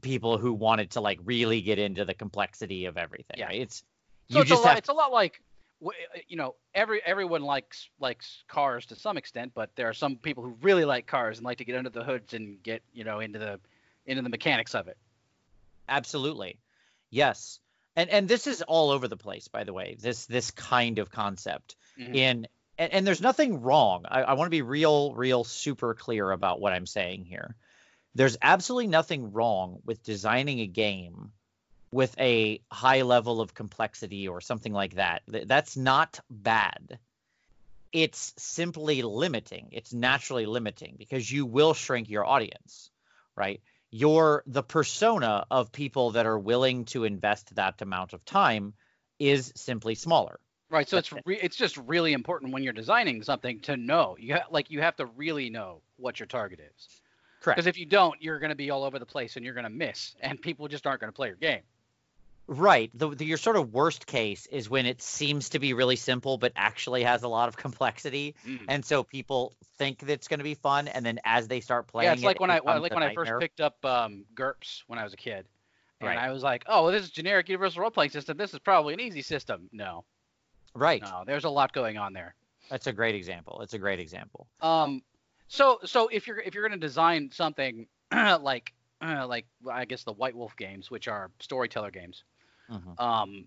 people 0.03 0.37
who 0.37 0.53
wanted 0.53 0.91
to 0.91 1.01
like 1.01 1.19
really 1.25 1.63
get 1.63 1.79
into 1.79 2.05
the 2.05 2.13
complexity 2.13 2.85
of 2.85 2.99
everything. 2.99 3.39
Yeah. 3.39 3.47
Right? 3.47 3.63
It's 3.63 3.83
So 4.29 4.37
you 4.37 4.43
it's 4.43 4.51
a 4.51 4.57
lot. 4.57 4.67
have 4.67 4.77
It's 4.77 4.91
a 4.91 4.93
lot 4.93 5.13
like, 5.13 5.41
you 6.29 6.37
know, 6.37 6.57
every 6.75 7.01
everyone 7.07 7.41
likes 7.41 7.89
likes 7.99 8.45
cars 8.49 8.85
to 8.87 8.97
some 8.97 9.17
extent, 9.17 9.53
but 9.55 9.71
there 9.77 9.89
are 9.89 9.95
some 9.95 10.17
people 10.17 10.45
who 10.45 10.59
really 10.61 10.85
like 10.85 11.07
cars 11.07 11.39
and 11.39 11.47
like 11.47 11.57
to 11.59 11.65
get 11.65 11.75
under 11.75 11.89
the 11.89 12.05
hoods 12.05 12.35
and 12.35 12.63
get 12.63 12.83
you 12.93 13.05
know 13.05 13.21
into 13.21 13.39
the 13.39 13.61
into 14.05 14.21
the 14.21 14.29
mechanics 14.29 14.75
of 14.75 14.89
it. 14.89 14.99
Absolutely. 15.89 16.59
Yes. 17.09 17.61
And 17.97 18.11
and 18.11 18.29
this 18.29 18.47
is 18.47 18.61
all 18.61 18.91
over 18.91 19.09
the 19.09 19.17
place, 19.17 19.49
by 19.49 19.65
the 19.65 19.73
way. 19.73 19.97
This 19.99 20.27
this 20.27 20.51
kind 20.51 20.99
of 20.99 21.11
concept. 21.11 21.77
Mhm. 21.99 22.15
In 22.15 22.47
and, 22.79 22.93
and 22.93 23.07
there's 23.07 23.21
nothing 23.21 23.63
wrong. 23.63 24.05
I, 24.09 24.23
I 24.23 24.33
want 24.35 24.47
to 24.47 24.51
be 24.51 24.63
real, 24.63 25.15
real 25.15 25.45
super 25.45 25.95
clear 25.95 26.31
about 26.31 26.61
what 26.61 26.73
I'm 26.73 26.87
saying 26.87 27.25
here. 27.25 27.55
There's 28.15 28.37
absolutely 28.41 28.89
nothing 28.89 29.33
wrong 29.33 29.81
with 29.85 30.03
designing 30.03 30.61
a 30.61 30.67
game 30.67 31.33
with 31.91 32.15
a 32.19 32.61
high 32.71 33.03
level 33.03 33.41
of 33.41 33.55
complexity 33.55 34.27
or 34.29 34.41
something 34.41 34.73
like 34.73 34.95
that. 34.95 35.23
Th- 35.31 35.47
That's 35.47 35.77
not 35.77 36.21
bad. 36.29 36.99
It's 37.93 38.35
simply 38.37 39.03
limiting. 39.03 39.69
It's 39.71 39.93
naturally 39.93 40.47
limiting 40.47 40.97
because 40.99 41.31
you 41.31 41.47
will 41.47 41.75
shrink 41.75 42.11
your 42.11 42.27
audience, 42.27 42.91
right? 43.37 43.61
You're 43.91 44.43
the 44.47 44.65
persona 44.65 45.47
of 45.53 45.71
people 45.71 46.13
that 46.13 46.27
are 46.27 46.39
willing 46.39 46.87
to 46.87 47.05
invest 47.05 47.55
that 47.55 47.81
amount 47.81 48.13
of 48.13 48.25
time 48.25 48.75
is 49.21 49.53
simply 49.55 49.95
smaller. 49.95 50.41
Right. 50.75 50.89
So 50.89 50.99
it's 50.99 51.13
re- 51.25 51.39
it's 51.41 51.57
just 51.57 51.77
really 51.77 52.13
important 52.13 52.53
when 52.53 52.63
you're 52.65 52.73
designing 52.73 53.23
something 53.23 53.61
to 53.61 53.77
know. 53.77 54.17
You 54.19 54.35
ha- 54.35 54.47
like 54.51 54.71
you 54.71 54.81
have 54.81 54.97
to 54.97 55.07
really 55.07 55.49
know 55.51 55.83
what 55.97 56.19
your 56.19 56.27
target 56.27 56.59
is. 56.61 56.89
Correct. 57.41 57.57
Because 57.57 57.67
if 57.69 57.79
you 57.79 57.87
don't, 57.87 58.21
you're 58.21 58.39
going 58.41 58.51
to 58.51 58.57
be 58.57 58.71
all 58.71 58.83
over 58.85 58.99
the 58.99 59.07
place 59.07 59.37
and 59.37 59.45
you're 59.45 59.55
going 59.55 59.65
to 59.65 59.71
miss, 59.71 60.17
and 60.21 60.41
people 60.41 60.67
just 60.67 60.87
aren't 60.87 61.01
going 61.01 61.13
to 61.13 61.15
play 61.17 61.29
your 61.29 61.37
game. 61.37 61.61
Right. 62.47 62.91
The, 62.93 63.11
the 63.11 63.25
your 63.25 63.39
sort 63.39 63.57
of 63.57 63.73
worst 63.73 64.07
case 64.07 64.47
is 64.47 64.69
when 64.69 64.85
it 64.85 65.01
seems 65.01 65.51
to 65.51 65.59
be 65.59 65.73
really 65.73 65.97
simple 65.97 66.37
but 66.37 66.53
actually 66.57 67.05
has 67.05 67.23
a 67.23 67.29
lot 67.29 67.49
of 67.49 67.57
complexity, 67.57 68.35
Mhm. 68.47 68.65
and 68.69 68.85
so 68.85 69.03
people 69.05 69.55
think 69.79 70.01
that 70.01 70.11
it's 70.11 70.29
going 70.29 70.41
to 70.41 70.45
be 70.45 70.55
fun, 70.55 70.89
and 70.89 71.07
then 71.07 71.21
as 71.25 71.49
they 71.49 71.61
start 71.61 71.87
playing, 71.87 72.09
Yeah, 72.09 72.15
it's 72.15 72.23
like 72.25 72.37
it, 72.37 72.41
when 72.41 72.51
it 72.51 72.63
I 72.67 72.79
like 72.79 72.95
when 72.95 73.03
I 73.03 73.15
first 73.15 73.33
picked 73.41 73.61
up 73.61 73.83
um, 73.85 74.25
GURPS 74.35 74.83
when 74.89 74.99
I 74.99 75.05
was 75.05 75.15
a 75.15 75.17
kid, 75.17 75.47
and 76.01 76.09
Right. 76.09 76.19
I 76.19 76.33
was 76.33 76.43
like, 76.43 76.65
oh, 76.67 76.83
well, 76.85 76.93
this 76.93 77.03
is 77.05 77.11
generic 77.11 77.49
universal 77.49 77.81
role 77.81 77.91
playing 77.91 78.11
system. 78.11 78.37
This 78.37 78.53
is 78.53 78.59
probably 78.59 78.93
an 78.95 79.01
easy 79.01 79.23
system. 79.23 79.71
No, 79.73 80.05
Right. 80.75 81.03
no, 81.03 81.23
there's 81.27 81.45
a 81.45 81.51
lot 81.51 81.73
going 81.73 81.97
on 81.97 82.13
there. 82.13 82.35
That's 82.71 82.87
a 82.87 82.93
great 82.93 83.15
example. 83.15 83.61
It's 83.63 83.75
a 83.75 83.79
great 83.79 84.01
example. 84.01 84.49
Um, 84.61 85.03
so 85.49 85.79
so 85.85 86.09
if 86.09 86.27
you're 86.27 86.39
if 86.41 86.55
you're 86.55 86.67
going 86.67 86.79
to 86.79 86.85
design 86.87 87.31
something 87.33 87.87
like 88.13 88.73
uh, 89.01 89.27
like 89.29 89.47
I 89.71 89.85
guess 89.85 90.05
the 90.05 90.13
White 90.13 90.35
Wolf 90.35 90.57
games, 90.57 90.91
which 90.91 91.09
are 91.09 91.31
storyteller 91.41 91.91
games, 91.91 92.25
Mhm. 92.71 92.99
um, 92.99 93.47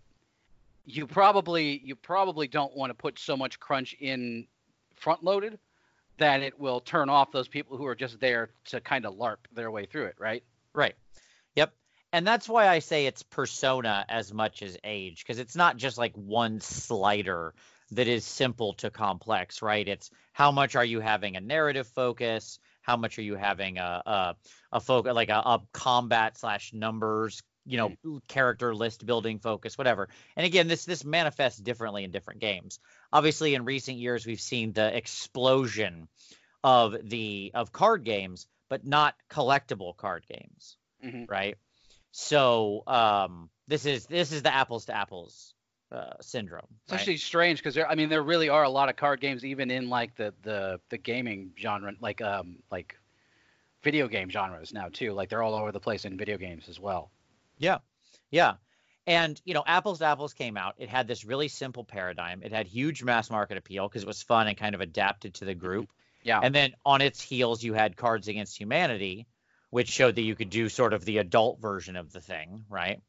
you 0.85 1.07
probably 1.07 1.81
you 1.83 1.95
probably 1.95 2.47
don't 2.47 2.75
want 2.75 2.91
to 2.91 2.93
put 2.93 3.19
so 3.19 3.35
much 3.35 3.59
crunch 3.59 3.93
in 3.99 4.47
front 4.95 5.23
loaded 5.23 5.59
that 6.17 6.41
it 6.41 6.57
will 6.57 6.79
turn 6.79 7.09
off 7.09 7.31
those 7.31 7.47
people 7.47 7.77
who 7.77 7.85
are 7.85 7.95
just 7.95 8.19
there 8.19 8.49
to 8.65 8.79
kind 8.81 9.05
of 9.05 9.15
larp 9.15 9.37
their 9.53 9.69
way 9.69 9.85
through 9.85 10.05
it, 10.05 10.15
right? 10.17 10.43
Right. 10.73 10.95
And 12.13 12.25
that's 12.25 12.47
why 12.47 12.67
I 12.67 12.79
say 12.79 13.05
it's 13.05 13.23
persona 13.23 14.05
as 14.07 14.33
much 14.33 14.61
as 14.63 14.77
age, 14.83 15.23
because 15.23 15.39
it's 15.39 15.55
not 15.55 15.77
just 15.77 15.97
like 15.97 16.13
one 16.15 16.59
slider 16.61 17.53
that 17.91 18.07
is 18.07 18.25
simple 18.25 18.73
to 18.75 18.89
complex, 18.89 19.61
right? 19.61 19.87
It's 19.87 20.09
how 20.33 20.51
much 20.51 20.75
are 20.75 20.85
you 20.85 20.99
having 20.99 21.35
a 21.35 21.41
narrative 21.41 21.87
focus? 21.87 22.59
How 22.81 22.97
much 22.97 23.17
are 23.19 23.23
you 23.23 23.35
having 23.35 23.77
a 23.77 24.01
a, 24.05 24.35
a 24.71 24.79
focus 24.79 25.13
like 25.13 25.29
a, 25.29 25.39
a 25.39 25.61
combat 25.73 26.37
slash 26.37 26.73
numbers, 26.73 27.43
you 27.65 27.77
know, 27.77 27.93
Mm. 28.05 28.21
character 28.27 28.73
list 28.73 29.05
building 29.05 29.39
focus, 29.39 29.77
whatever. 29.77 30.09
And 30.35 30.45
again, 30.45 30.67
this 30.67 30.85
this 30.85 31.03
manifests 31.03 31.59
differently 31.59 32.03
in 32.05 32.11
different 32.11 32.39
games. 32.39 32.79
Obviously, 33.11 33.53
in 33.53 33.65
recent 33.65 33.97
years, 33.97 34.25
we've 34.25 34.41
seen 34.41 34.71
the 34.73 34.95
explosion 34.95 36.07
of 36.63 36.95
the 37.03 37.51
of 37.53 37.71
card 37.71 38.03
games, 38.03 38.47
but 38.69 38.85
not 38.85 39.15
collectible 39.29 39.95
card 39.97 40.25
games, 40.27 40.77
hmm 41.01 41.25
right? 41.27 41.57
So 42.11 42.83
um, 42.87 43.49
this 43.67 43.85
is 43.85 44.05
this 44.05 44.31
is 44.31 44.41
the 44.41 44.53
apples 44.53 44.85
to 44.85 44.95
apples 44.95 45.53
uh, 45.91 46.13
syndrome. 46.21 46.67
It's 46.83 46.91
right? 46.91 46.99
actually 46.99 47.17
strange 47.17 47.59
because 47.59 47.75
there, 47.75 47.89
I 47.89 47.95
mean, 47.95 48.09
there 48.09 48.23
really 48.23 48.49
are 48.49 48.63
a 48.63 48.69
lot 48.69 48.89
of 48.89 48.95
card 48.95 49.21
games, 49.21 49.45
even 49.45 49.71
in 49.71 49.89
like 49.89 50.15
the 50.15 50.33
the 50.43 50.79
the 50.89 50.97
gaming 50.97 51.51
genre, 51.57 51.93
like 51.99 52.21
um 52.21 52.57
like 52.71 52.97
video 53.83 54.07
game 54.07 54.29
genres 54.29 54.73
now 54.73 54.89
too. 54.91 55.13
Like 55.13 55.29
they're 55.29 55.43
all 55.43 55.55
over 55.55 55.71
the 55.71 55.79
place 55.79 56.05
in 56.05 56.17
video 56.17 56.37
games 56.37 56.67
as 56.69 56.79
well. 56.79 57.11
Yeah. 57.57 57.77
Yeah. 58.31 58.55
And, 59.05 59.41
you 59.45 59.53
know, 59.53 59.63
Apples 59.65 59.99
to 59.99 60.05
Apples 60.05 60.33
came 60.33 60.57
out. 60.57 60.75
It 60.77 60.89
had 60.89 61.07
this 61.07 61.23
really 61.23 61.47
simple 61.47 61.85
paradigm. 61.85 62.41
It 62.43 62.51
had 62.51 62.67
huge 62.67 63.03
mass 63.03 63.29
market 63.29 63.57
appeal 63.57 63.87
because 63.87 64.03
it 64.03 64.07
was 64.07 64.21
fun 64.21 64.47
and 64.47 64.57
kind 64.57 64.75
of 64.75 64.81
adapted 64.81 65.35
to 65.35 65.45
the 65.45 65.55
group. 65.55 65.89
Yeah. 66.23 66.41
And 66.43 66.53
then 66.53 66.73
on 66.85 66.99
its 66.99 67.21
heels, 67.21 67.63
you 67.63 67.73
had 67.73 67.95
Cards 67.95 68.27
Against 68.27 68.59
Humanity, 68.59 69.25
which 69.69 69.89
showed 69.89 70.15
that 70.15 70.21
you 70.21 70.35
could 70.35 70.49
do 70.49 70.69
sort 70.69 70.93
of 70.93 71.05
the 71.05 71.17
adult 71.17 71.59
version 71.59 71.95
of 71.95 72.11
the 72.11 72.21
thing, 72.21 72.65
right? 72.69 73.01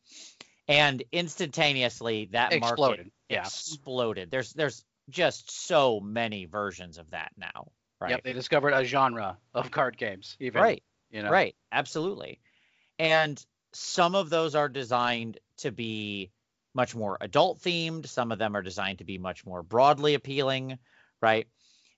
And 0.67 1.03
instantaneously, 1.13 2.29
that 2.33 2.51
market 2.53 2.67
Exploded. 2.67 3.11
Yeah. 3.29 3.41
exploded. 3.41 4.31
There's 4.31 4.53
there's 4.53 4.85
just 5.09 5.51
so 5.67 6.01
many 6.01 6.45
versions 6.45 6.99
of 6.99 7.11
that 7.11 7.33
now, 7.37 7.73
right? 8.01 8.11
Yep. 8.11 8.25
They 8.25 8.33
discovered 8.33 8.73
a 8.73 8.85
genre 8.85 9.39
of 9.55 9.71
card 9.71 9.97
games. 9.97 10.37
Even 10.41 10.63
Right. 10.63 10.83
You 11.11 11.23
know. 11.23 11.31
Right, 11.31 11.57
absolutely. 11.73 12.41
And 12.99 13.43
some 13.73 14.15
of 14.15 14.29
those 14.29 14.55
are 14.55 14.69
designed 14.69 15.39
to 15.59 15.71
be 15.71 16.31
much 16.75 16.95
more 16.95 17.17
adult 17.21 17.61
themed, 17.61 18.07
some 18.07 18.31
of 18.31 18.39
them 18.39 18.55
are 18.55 18.63
designed 18.63 18.99
to 18.99 19.05
be 19.05 19.19
much 19.19 19.47
more 19.47 19.63
broadly 19.63 20.15
appealing, 20.15 20.79
right? 21.21 21.49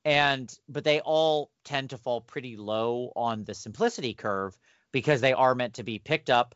And 0.04 0.52
but 0.68 0.84
they 0.84 1.00
all 1.00 1.50
tend 1.64 1.90
to 1.90 1.98
fall 1.98 2.20
pretty 2.22 2.56
low 2.56 3.12
on 3.14 3.44
the 3.44 3.54
simplicity 3.54 4.14
curve 4.14 4.58
because 4.92 5.20
they 5.20 5.32
are 5.34 5.54
meant 5.54 5.74
to 5.74 5.82
be 5.82 5.98
picked 5.98 6.30
up. 6.30 6.54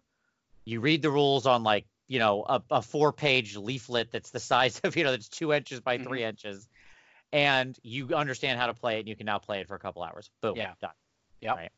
You 0.65 0.81
read 0.81 1.03
the 1.03 1.11
rules 1.11 1.47
on 1.47 1.63
like, 1.63 1.85
you 2.09 2.19
know, 2.19 2.43
a, 2.49 2.63
a 2.71 2.83
four 2.83 3.13
page 3.13 3.57
leaflet 3.57 4.11
that's 4.11 4.31
the 4.31 4.41
size 4.53 4.81
of, 4.83 4.97
you 4.97 5.05
know, 5.05 5.11
that's 5.11 5.29
two 5.29 5.53
inches 5.53 5.81
by 5.81 5.99
Mhm. 5.99 6.05
three 6.05 6.25
inches. 6.25 6.69
And 7.33 7.77
you 7.83 8.15
understand 8.15 8.59
how 8.61 8.69
to 8.69 8.75
play 8.75 8.97
it, 8.97 9.01
and 9.01 9.09
you 9.09 9.17
can 9.17 9.27
now 9.27 9.39
play 9.39 9.61
it 9.61 9.67
for 9.69 9.75
a 9.75 9.79
couple 9.79 10.03
hours. 10.03 10.31
Boom. 10.41 10.57
Yeah. 10.57 10.73
Done. 10.81 10.93
Yep. 11.41 11.57
Right. 11.57 11.71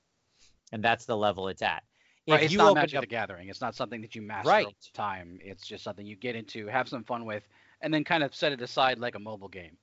And 0.73 0.85
that's 0.85 1.07
the 1.07 1.17
level 1.17 1.49
it's 1.49 1.63
at. 1.63 1.83
Right, 2.29 2.41
If 2.41 2.43
it's 2.47 2.53
you 2.53 2.59
not 2.59 2.75
Magic 2.75 2.97
up- 2.99 3.03
the 3.03 3.07
Gathering. 3.07 3.49
It's 3.49 3.61
not 3.61 3.75
something 3.75 4.01
that 4.03 4.15
you 4.15 4.21
master 4.23 4.49
Right. 4.51 4.77
time. 4.93 5.39
It's 5.43 5.67
just 5.67 5.83
something 5.83 6.05
you 6.05 6.17
get 6.17 6.37
into, 6.37 6.67
have 6.67 6.89
some 6.89 7.05
fun 7.05 7.25
with, 7.25 7.47
and 7.81 7.95
then 7.95 8.05
kind 8.05 8.23
of 8.23 8.35
set 8.35 8.53
it 8.53 8.61
aside 8.61 8.99
like 8.99 9.15
a 9.15 9.19
mobile 9.19 9.49
game. 9.49 9.77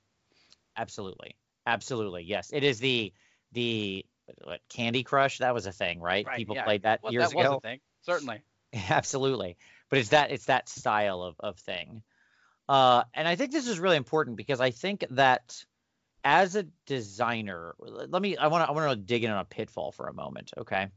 Absolutely. 0.76 1.36
Absolutely. 1.66 2.22
Yes. 2.24 2.50
It 2.52 2.64
is 2.64 2.78
the 2.78 3.12
the 3.52 4.04
what, 4.42 4.60
Candy 4.68 5.02
Crush. 5.02 5.38
That 5.38 5.54
was 5.54 5.66
a 5.66 5.72
thing, 5.72 6.00
right? 6.00 6.26
Right, 6.26 6.36
People 6.36 6.56
yeah. 6.56 6.64
played 6.64 6.82
that 6.82 7.02
Well, 7.02 7.12
years 7.12 7.30
that 7.30 7.36
was 7.36 7.46
ago. 7.46 7.56
a 7.56 7.60
thing, 7.60 7.80
certainly. 8.02 8.40
Absolutely. 8.88 9.56
But 9.88 9.98
it's 9.98 10.08
that 10.10 10.30
it's 10.30 10.46
that 10.46 10.68
style 10.68 11.22
of, 11.22 11.36
of 11.40 11.58
thing. 11.58 12.02
Uh, 12.68 13.04
and 13.12 13.28
I 13.28 13.36
think 13.36 13.52
this 13.52 13.68
is 13.68 13.78
really 13.78 13.96
important 13.96 14.36
because 14.36 14.60
I 14.60 14.70
think 14.70 15.04
that 15.10 15.64
as 16.24 16.56
a 16.56 16.64
designer, 16.86 17.74
let 17.78 18.22
me 18.22 18.36
I 18.36 18.46
want 18.46 18.64
to 18.64 18.68
I 18.70 18.72
want 18.72 18.90
to 18.90 18.96
dig 18.96 19.24
in 19.24 19.30
on 19.30 19.38
a 19.38 19.44
pitfall 19.44 19.92
for 19.92 20.06
a 20.08 20.14
moment, 20.14 20.52
okay? 20.56 20.88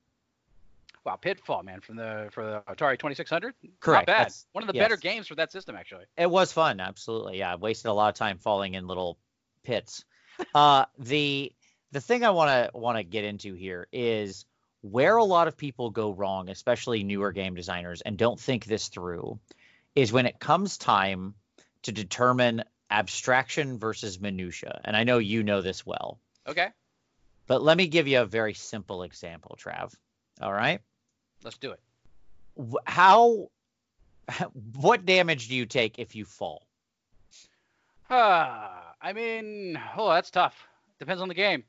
Wow, 1.03 1.15
Pitfall, 1.15 1.63
man, 1.63 1.79
from 1.79 1.95
the 1.95 2.27
for 2.31 2.43
the 2.43 2.73
Atari 2.73 2.97
2600. 2.99 3.53
Correct, 3.79 4.07
Not 4.07 4.13
bad. 4.13 4.19
that's- 4.19 4.45
One 4.51 4.63
of 4.63 4.67
the 4.67 4.73
better 4.77 4.97
games 4.97 5.27
for 5.27 5.35
that 5.35 5.53
system, 5.53 5.75
actually. 5.77 6.03
It 6.17 6.29
was 6.29 6.51
fun, 6.51 6.81
absolutely. 6.81 7.39
Yeah, 7.39 7.53
I 7.53 7.55
wasted 7.55 7.89
a 7.89 7.93
lot 7.93 8.09
of 8.09 8.15
time 8.15 8.39
falling 8.39 8.73
in 8.73 8.87
little 8.87 9.17
pits. 9.63 10.03
Uh, 10.55 10.85
the 10.97 11.51
the 11.91 12.01
thing 12.01 12.23
I 12.23 12.31
want 12.31 12.71
to 12.73 12.77
want 12.77 12.97
to 12.97 13.03
get 13.03 13.23
into 13.23 13.53
here 13.53 13.87
is 13.91 14.45
where 14.81 15.17
a 15.17 15.23
lot 15.23 15.47
of 15.47 15.57
people 15.57 15.89
go 15.89 16.11
wrong, 16.11 16.49
especially 16.49 17.03
newer 17.03 17.31
game 17.31 17.55
designers, 17.55 18.01
and 18.01 18.17
don't 18.17 18.39
think 18.39 18.65
this 18.65 18.89
through, 18.89 19.39
is 19.95 20.13
when 20.13 20.25
it 20.25 20.39
comes 20.39 20.77
time 20.77 21.33
to 21.83 21.91
determine 21.91 22.63
abstraction 22.89 23.79
versus 23.79 24.19
minutia. 24.19 24.81
And 24.85 24.95
I 24.95 25.03
know 25.03 25.17
you 25.17 25.43
know 25.43 25.61
this 25.61 25.85
well, 25.85 26.19
Okay, 26.47 26.69
but 27.47 27.61
let 27.61 27.77
me 27.77 27.87
give 27.87 28.07
you 28.07 28.21
a 28.21 28.25
very 28.25 28.53
simple 28.53 29.03
example, 29.03 29.57
Trav. 29.59 29.93
All 30.41 30.53
right, 30.53 30.81
let's 31.43 31.57
do 31.57 31.71
it. 31.71 31.79
How 32.85 33.49
what 34.75 35.05
damage 35.05 35.47
do 35.47 35.55
you 35.55 35.65
take 35.65 35.99
if 35.99 36.15
you 36.15 36.25
fall? 36.25 36.63
Ah, 38.09 38.86
I 39.01 39.13
mean, 39.13 39.79
oh, 39.97 40.09
that's 40.09 40.31
tough. 40.31 40.55
Depends 40.99 41.21
on 41.21 41.27
the 41.27 41.33
game. 41.33 41.63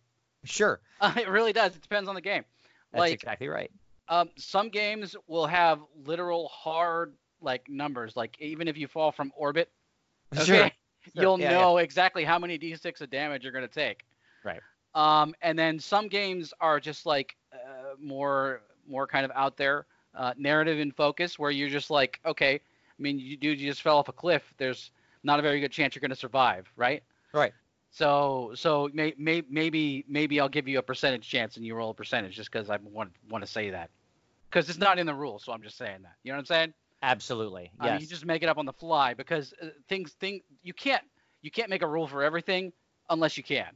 Sure. 0.44 0.80
Uh, 1.00 1.12
it 1.16 1.28
really 1.28 1.52
does. 1.52 1.76
It 1.76 1.82
depends 1.82 2.08
on 2.08 2.14
the 2.14 2.20
game. 2.20 2.44
That's 2.92 3.00
Like- 3.00 3.14
exactly 3.14 3.49
right. 3.49 3.70
Um, 4.11 4.30
some 4.38 4.70
games 4.70 5.14
will 5.26 5.47
have 5.47 5.80
literal 6.06 6.49
hard 6.49 7.12
like 7.42 7.68
numbers. 7.68 8.16
Like 8.16 8.37
even 8.40 8.66
if 8.66 8.78
you 8.78 8.88
fall 8.88 9.12
from 9.12 9.30
orbit, 9.37 9.70
okay, 10.35 10.44
Sure. 10.44 10.56
Sure. 11.14 11.23
you'll 11.23 11.40
Yeah, 11.40 11.52
yeah. 11.52 11.58
know 11.58 11.76
exactly 11.78 12.25
how 12.25 12.38
many 12.38 12.58
d6 12.58 13.00
of 13.02 13.11
damage 13.11 13.42
you're 13.44 13.52
gonna 13.52 13.68
take. 13.68 14.06
Right. 14.44 14.61
Um, 14.94 15.35
and 15.42 15.58
then 15.58 15.78
some 15.78 16.08
games 16.08 16.54
are 16.61 16.80
just 16.80 17.04
like 17.04 17.37
uh, 17.52 17.94
more 18.00 18.62
more 18.88 19.06
kind 19.06 19.26
of 19.26 19.30
out 19.35 19.58
there, 19.58 19.85
uh, 20.14 20.32
narrative 20.38 20.78
in 20.78 20.90
focus, 20.90 21.38
where 21.38 21.50
you're 21.50 21.68
just 21.68 21.90
like, 21.90 22.18
okay, 22.25 22.54
I 22.54 23.02
mean, 23.02 23.18
you 23.18 23.37
dude, 23.37 23.61
you 23.61 23.68
just 23.70 23.82
fell 23.82 23.99
off 23.99 24.08
a 24.08 24.12
cliff. 24.12 24.54
There's 24.56 24.90
not 25.23 25.38
a 25.38 25.42
very 25.42 25.61
good 25.61 25.70
chance 25.73 25.94
you're 25.94 26.00
gonna 26.00 26.16
survive, 26.16 26.66
right? 26.76 27.02
Right. 27.38 27.52
So 27.90 28.52
so 28.54 28.90
may, 28.92 29.14
may, 29.16 29.42
maybe 29.49 30.04
maybe 30.09 30.40
I'll 30.40 30.49
give 30.49 30.68
you 30.68 30.78
a 30.78 30.83
percentage 30.83 31.28
chance 31.28 31.57
and 31.57 31.64
you 31.64 31.75
roll 31.75 31.90
a 31.90 31.95
percentage 31.95 32.37
just 32.37 32.50
because 32.52 32.71
I 32.71 32.76
want 32.76 33.12
want 33.30 33.45
to 33.45 33.50
say 33.50 33.71
that 33.71 33.90
because 34.50 34.68
it's 34.68 34.78
not 34.78 34.99
in 34.99 35.07
the 35.07 35.14
rules. 35.14 35.45
So 35.45 35.52
I'm 35.52 35.62
just 35.62 35.78
saying 35.78 36.02
that. 36.02 36.14
You 36.23 36.33
know 36.33 36.37
what 36.37 36.42
I'm 36.42 36.47
saying? 36.47 36.75
Absolutely. 37.02 37.71
Mean, 37.80 38.00
you 38.00 38.07
just 38.07 38.26
make 38.26 38.42
it 38.42 38.49
up 38.49 38.59
on 38.59 38.66
the 38.66 38.73
fly 38.73 39.14
because 39.14 39.54
uh, 39.62 39.68
things 39.88 40.12
thing 40.12 40.42
you 40.62 40.75
can't 40.75 41.02
you 41.42 41.50
can't 41.50 41.71
make 41.71 41.83
a 41.83 41.87
rule 41.87 42.07
for 42.07 42.23
everything 42.23 42.73
unless 43.09 43.37
you 43.37 43.42
can. 43.42 43.68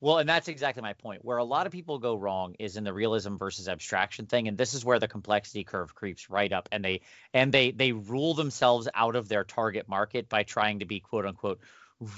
Well, 0.00 0.18
and 0.18 0.28
that's 0.28 0.46
exactly 0.46 0.80
my 0.80 0.92
point. 0.92 1.24
Where 1.24 1.38
a 1.38 1.44
lot 1.44 1.66
of 1.66 1.72
people 1.72 1.98
go 1.98 2.14
wrong 2.14 2.54
is 2.60 2.76
in 2.76 2.84
the 2.84 2.92
realism 2.92 3.36
versus 3.36 3.68
abstraction 3.68 4.26
thing, 4.26 4.46
and 4.46 4.56
this 4.56 4.72
is 4.74 4.84
where 4.84 5.00
the 5.00 5.08
complexity 5.08 5.64
curve 5.64 5.94
creeps 5.94 6.30
right 6.30 6.52
up, 6.52 6.68
and 6.70 6.84
they 6.84 7.00
and 7.34 7.52
they 7.52 7.72
they 7.72 7.92
rule 7.92 8.34
themselves 8.34 8.88
out 8.94 9.16
of 9.16 9.28
their 9.28 9.44
target 9.44 9.88
market 9.88 10.28
by 10.28 10.44
trying 10.44 10.78
to 10.78 10.84
be 10.84 11.00
quote 11.00 11.26
unquote 11.26 11.60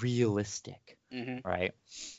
realistic, 0.00 0.96
Mm-hmm. 1.12 1.46
right? 1.48 1.72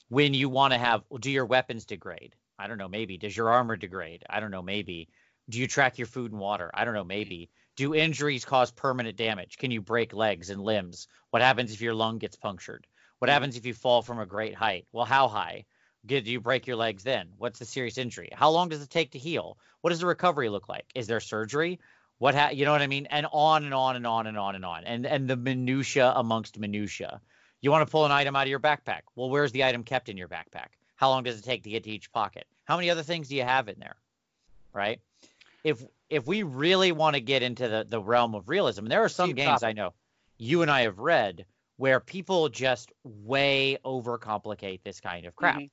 When 0.09 0.33
you 0.33 0.49
want 0.49 0.73
to 0.73 0.79
have, 0.79 1.03
well, 1.09 1.19
do 1.19 1.31
your 1.31 1.45
weapons 1.45 1.85
degrade? 1.85 2.35
I 2.59 2.67
don't 2.67 2.77
know, 2.77 2.89
maybe. 2.89 3.17
Does 3.17 3.35
your 3.35 3.49
armor 3.49 3.75
degrade? 3.77 4.23
I 4.29 4.39
don't 4.39 4.51
know, 4.51 4.61
maybe. 4.61 5.09
Do 5.49 5.59
you 5.59 5.67
track 5.67 5.97
your 5.97 6.07
food 6.07 6.31
and 6.31 6.39
water? 6.39 6.69
I 6.73 6.85
don't 6.85 6.93
know, 6.93 7.03
maybe. 7.03 7.49
Do 7.75 7.95
injuries 7.95 8.45
cause 8.45 8.71
permanent 8.71 9.15
damage? 9.17 9.57
Can 9.57 9.71
you 9.71 9.81
break 9.81 10.13
legs 10.13 10.49
and 10.49 10.61
limbs? 10.61 11.07
What 11.29 11.41
happens 11.41 11.71
if 11.73 11.81
your 11.81 11.93
lung 11.93 12.17
gets 12.19 12.35
punctured? 12.35 12.85
What 13.19 13.29
Mhm. 13.29 13.33
happens 13.33 13.57
if 13.57 13.65
you 13.65 13.73
fall 13.73 14.01
from 14.01 14.19
a 14.19 14.25
great 14.25 14.53
height? 14.55 14.85
Well, 14.91 15.05
how 15.05 15.27
high? 15.27 15.65
Do 16.05 16.17
you 16.17 16.41
break 16.41 16.67
your 16.67 16.77
legs 16.77 17.03
then? 17.03 17.31
What's 17.37 17.59
the 17.59 17.65
serious 17.65 17.97
injury? 17.97 18.29
How 18.33 18.49
long 18.49 18.69
does 18.69 18.81
it 18.81 18.89
take 18.89 19.11
to 19.11 19.19
heal? 19.19 19.57
What 19.81 19.91
does 19.91 19.99
the 19.99 20.07
recovery 20.07 20.49
look 20.49 20.67
like? 20.67 20.85
Is 20.95 21.07
there 21.07 21.19
surgery? 21.19 21.79
What 22.17 22.35
ha- 22.35 22.49
you 22.49 22.65
know 22.65 22.71
what 22.71 22.81
I 22.81 22.87
mean? 22.87 23.05
And 23.07 23.27
on 23.31 23.63
and 23.65 23.73
on 23.73 23.95
and 23.95 24.05
on 24.07 24.27
and 24.27 24.37
on 24.37 24.55
and 24.55 24.65
on. 24.65 24.83
And 24.83 25.05
and 25.05 25.27
the 25.29 25.37
minutia 25.37 26.11
amongst 26.15 26.59
minutia. 26.59 27.21
You 27.61 27.71
want 27.71 27.87
to 27.87 27.91
pull 27.91 28.05
an 28.05 28.11
item 28.11 28.35
out 28.35 28.43
of 28.43 28.49
your 28.49 28.59
backpack. 28.59 29.01
Well, 29.15 29.29
where's 29.29 29.51
the 29.51 29.63
item 29.63 29.83
kept 29.83 30.09
in 30.09 30.17
your 30.17 30.27
backpack? 30.27 30.69
How 30.95 31.09
long 31.09 31.23
does 31.23 31.37
it 31.37 31.43
take 31.43 31.63
to 31.63 31.69
get 31.69 31.83
to 31.85 31.91
each 31.91 32.11
pocket? 32.11 32.45
How 32.65 32.75
many 32.75 32.89
other 32.89 33.03
things 33.03 33.27
do 33.29 33.35
you 33.35 33.43
have 33.43 33.67
in 33.69 33.79
there? 33.79 33.95
Right? 34.73 34.99
If 35.63 35.83
if 36.09 36.27
we 36.27 36.43
really 36.43 36.91
want 36.91 37.15
to 37.15 37.21
get 37.21 37.43
into 37.43 37.67
the, 37.67 37.85
the 37.87 38.01
realm 38.01 38.35
of 38.35 38.49
realism, 38.49 38.85
there 38.85 39.03
are 39.03 39.09
some 39.09 39.33
games. 39.33 39.63
I 39.63 39.73
know 39.73 39.93
you 40.37 40.61
and 40.63 40.71
I 40.71 40.81
have 40.81 40.99
read 40.99 41.45
where 41.77 41.99
people 41.99 42.49
just 42.49 42.91
way 43.03 43.77
overcomplicate 43.85 44.81
this 44.83 44.99
kind 44.99 45.25
of 45.25 45.35
crap. 45.35 45.57
Mhm. 45.59 45.69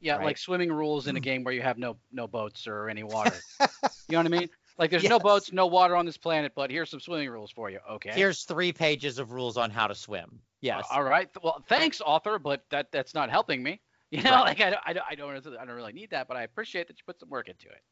Yeah, 0.00 0.16
right? 0.16 0.24
like 0.26 0.38
swimming 0.38 0.70
rules 0.72 1.08
in 1.08 1.16
a 1.16 1.20
game 1.20 1.42
where 1.42 1.54
you 1.54 1.62
have 1.62 1.78
no 1.78 1.96
no 2.12 2.26
boats 2.26 2.66
or 2.66 2.88
any 2.88 3.02
water. 3.04 3.34
you 3.60 3.66
know 4.10 4.18
what 4.18 4.26
I 4.26 4.28
mean? 4.28 4.48
Like 4.78 4.90
there's 4.90 5.04
no 5.08 5.18
boats, 5.18 5.52
no 5.52 5.66
water 5.66 5.96
on 5.96 6.06
this 6.06 6.16
planet, 6.16 6.52
but 6.54 6.70
here's 6.70 6.90
some 6.90 7.00
swimming 7.00 7.28
rules 7.30 7.50
for 7.50 7.68
you. 7.68 7.80
Okay. 7.90 8.12
Here's 8.12 8.44
three 8.44 8.72
pages 8.72 9.18
of 9.18 9.32
rules 9.32 9.56
on 9.56 9.70
how 9.70 9.88
to 9.88 9.94
swim. 9.94 10.40
Yes. 10.60 10.86
All 10.90 11.02
right. 11.04 11.28
Well, 11.42 11.62
thanks, 11.68 12.00
author, 12.00 12.38
but 12.38 12.64
that 12.70 12.90
that's 12.92 13.14
not 13.14 13.30
helping 13.30 13.62
me. 13.62 13.80
You 14.10 14.22
know, 14.22 14.30
Right. 14.30 14.40
like 14.58 14.60
I, 14.62 14.70
don't- 14.70 14.80
I, 14.86 14.92
don't- 14.94 15.04
I 15.10 15.14
don't 15.16 15.46
I 15.58 15.64
don't 15.66 15.76
really 15.76 15.92
need 15.92 16.10
that, 16.12 16.28
but 16.28 16.36
I 16.38 16.42
appreciate 16.44 16.88
that 16.88 16.96
you 16.98 17.02
put 17.06 17.20
some 17.20 17.28
work 17.28 17.46
into 17.48 17.66
it. 17.68 17.82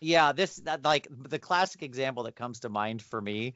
Yeah, 0.00 0.32
this 0.32 0.56
that 0.64 0.82
like 0.82 1.06
the 1.10 1.38
classic 1.38 1.82
example 1.82 2.22
that 2.22 2.34
comes 2.36 2.60
to 2.60 2.70
mind 2.70 3.02
for 3.02 3.20
me 3.20 3.52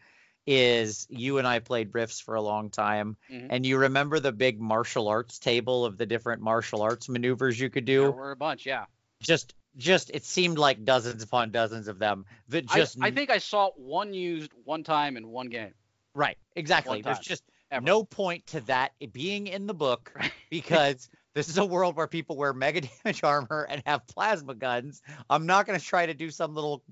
is 0.47 1.07
you 1.09 1.38
and 1.38 1.47
I 1.49 1.61
played 1.61 1.95
Rifts 1.95 2.21
for 2.21 2.35
a 2.35 2.42
long 2.42 2.69
time, 2.69 3.16
Mhm. 3.31 3.47
and 3.49 3.64
you 3.64 3.78
remember 3.78 4.21
the 4.21 4.31
big 4.33 4.61
martial 4.61 5.09
arts 5.09 5.38
table 5.38 5.87
of 5.87 5.97
the 5.97 6.04
different 6.04 6.42
martial 6.42 6.83
arts 6.83 7.09
maneuvers 7.09 7.59
you 7.59 7.71
could 7.71 7.87
do. 7.87 8.00
There 8.02 8.11
were 8.11 8.33
a 8.33 8.37
bunch, 8.37 8.66
yeah. 8.66 8.85
Just, 9.23 9.54
just 9.78 10.11
it 10.12 10.25
seemed 10.25 10.59
like 10.59 10.85
dozens 10.85 11.23
upon 11.23 11.50
dozens 11.50 11.88
of 11.88 11.99
them 11.99 12.26
that 12.49 12.66
I, 12.71 12.76
just 12.76 12.99
I 13.00 13.11
think 13.12 13.31
I 13.31 13.38
saw 13.38 13.71
one 13.76 14.12
used 14.12 14.50
one 14.64 14.83
time 14.85 15.16
in 15.16 15.28
one 15.28 15.49
game. 15.49 15.73
right 16.14 16.37
exactly. 16.57 17.00
There's 17.02 17.21
just 17.21 17.42
Ever. 17.72 17.84
no 17.84 18.04
point 18.04 18.46
to 18.48 18.60
that 18.62 18.92
being 19.12 19.46
in 19.48 19.66
the 19.66 19.74
book 19.74 20.12
Right. 20.14 20.30
because 20.50 21.08
this 21.34 21.48
is 21.48 21.56
a 21.58 21.64
world 21.64 21.96
where 21.96 22.06
people 22.06 22.36
wear 22.36 22.52
mega 22.52 22.82
damage 23.04 23.24
armor 23.24 23.66
and 23.68 23.82
have 23.86 24.06
plasma 24.06 24.54
guns. 24.54 25.00
I'm 25.30 25.46
not 25.46 25.66
going 25.66 25.78
to 25.78 25.84
try 25.84 26.06
to 26.06 26.14
do 26.14 26.30
some 26.30 26.54
little 26.54 26.82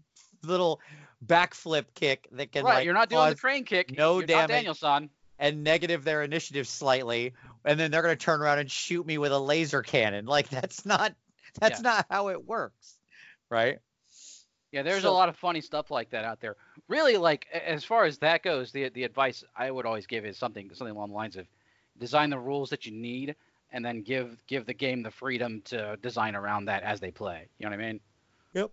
little 0.42 0.80
backflip 1.25 1.84
kick 1.94 2.26
that 2.32 2.50
can 2.50 2.64
right, 2.64 2.76
like 2.76 2.84
you're 2.87 2.94
not 2.94 3.10
doing 3.10 3.28
the 3.28 3.34
crane 3.37 3.64
kick. 3.64 3.96
no 3.96 4.14
you're 4.14 4.22
not 4.22 4.26
damage. 4.28 4.49
Daniel-san. 4.49 5.10
and 5.38 5.62
negative 5.62 6.02
their 6.02 6.22
initiative 6.22 6.66
slightly, 6.66 7.34
and 7.64 7.78
then 7.78 7.90
they're 7.90 8.02
going 8.02 8.16
to 8.16 8.25
turn 8.25 8.40
around 8.40 8.58
and 8.58 8.70
shoot 8.70 9.06
me 9.06 9.18
with 9.18 9.32
a 9.32 9.38
laser 9.38 9.82
cannon. 9.82 10.25
Like 10.25 10.49
that's 10.49 10.87
not 10.87 11.14
that's 11.60 11.80
Yeah. 11.80 11.90
not 11.90 12.06
how 12.10 12.28
it 12.28 12.46
works, 12.46 12.96
right? 13.50 13.80
Yeah, 14.73 14.83
there's 14.83 15.03
So- 15.03 15.11
a 15.11 15.12
lot 15.12 15.29
of 15.29 15.37
funny 15.37 15.61
stuff 15.61 15.91
like 15.91 16.11
that 16.11 16.25
out 16.25 16.41
there. 16.41 16.57
Really, 16.89 17.17
like 17.17 17.47
as 17.53 17.85
far 17.85 18.05
as 18.05 18.19
that 18.19 18.43
goes, 18.43 18.71
the 18.73 18.89
the 18.91 19.05
advice 19.05 19.43
I 19.57 19.71
would 19.71 19.87
always 19.87 20.07
give 20.07 20.25
is 20.25 20.37
something 20.39 20.73
something 20.75 20.95
along 20.97 21.09
the 21.11 21.17
lines 21.17 21.37
of 21.37 21.47
design 21.99 22.31
the 22.31 22.39
rules 22.39 22.71
that 22.71 22.87
you 22.87 22.93
need, 22.93 23.35
and 23.73 23.85
then 23.85 24.03
give 24.03 24.45
give 24.47 24.67
the 24.67 24.75
game 24.75 25.03
the 25.03 25.11
freedom 25.11 25.61
to 25.62 25.97
design 26.03 26.35
around 26.37 26.67
that 26.67 26.83
as 26.83 27.00
they 27.00 27.11
play. 27.11 27.49
You 27.59 27.67
know 27.67 27.77
what 27.77 27.83
I 27.83 27.87
mean? 27.93 28.00
Yep. 28.55 28.71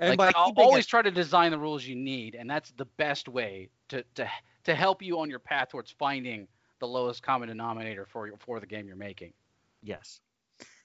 And 0.00 0.18
like 0.18 0.34
keeping 0.34 0.62
it- 0.62 0.66
always 0.66 0.86
try 0.86 1.02
to 1.02 1.10
design 1.10 1.50
the 1.50 1.58
rules 1.58 1.84
you 1.84 1.96
need, 1.96 2.34
and 2.34 2.48
that's 2.48 2.70
the 2.72 2.84
best 2.84 3.28
way 3.28 3.68
to 3.88 4.02
to 4.14 4.28
to 4.64 4.74
help 4.74 5.02
you 5.02 5.18
on 5.20 5.28
your 5.30 5.38
path 5.38 5.68
towards 5.70 5.90
finding 5.90 6.48
the 6.78 6.88
lowest 6.88 7.22
common 7.22 7.48
denominator 7.48 8.06
for 8.06 8.26
your 8.26 8.36
for 8.38 8.60
the 8.60 8.66
game 8.66 8.86
you're 8.86 8.96
making. 8.96 9.32
Yes. 9.82 10.20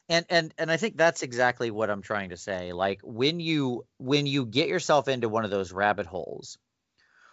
And 0.10 0.26
and 0.30 0.54
and 0.58 0.72
I 0.72 0.78
think 0.78 0.98
that's 0.98 1.24
exactly 1.24 1.72
what 1.72 1.90
I'm 1.90 2.02
trying 2.02 2.30
to 2.32 2.38
say. 2.38 2.74
Like 2.74 3.00
when 3.04 3.40
you 3.40 3.86
when 3.98 4.26
you 4.26 4.46
get 4.46 4.68
yourself 4.68 5.08
into 5.08 5.30
one 5.30 5.46
of 5.46 5.52
those 5.52 5.72
rabbit 5.72 6.06
holes, 6.06 6.58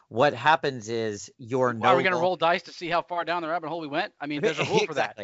what 0.09 0.35
happens 0.35 0.89
is 0.89 1.31
you're 1.37 1.73
no 1.73 1.89
Are 1.89 1.97
we 1.97 2.03
gonna 2.05 2.17
roll 2.17 2.37
dice 2.37 2.63
to 2.65 2.73
see 2.73 2.89
how 2.89 3.03
far 3.03 3.25
down 3.25 3.43
the 3.43 3.49
rabbit 3.49 3.69
hole 3.69 3.81
we 3.81 3.89
went? 3.89 4.13
I 4.21 4.27
mean, 4.27 4.41
there's 4.41 4.59
a 4.59 4.65
rule 4.71 4.87
for 4.87 4.95
that. 4.95 5.19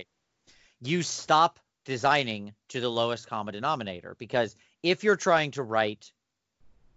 You 0.81 1.03
stop 1.03 1.61
designing 1.85 2.55
to 2.71 2.81
the 2.81 2.89
lowest 2.91 3.29
common 3.29 3.55
denominator 3.55 4.17
because 4.19 4.57
if 4.83 5.05
you're 5.05 5.17
trying 5.17 5.53
to 5.53 5.63
write 5.63 6.11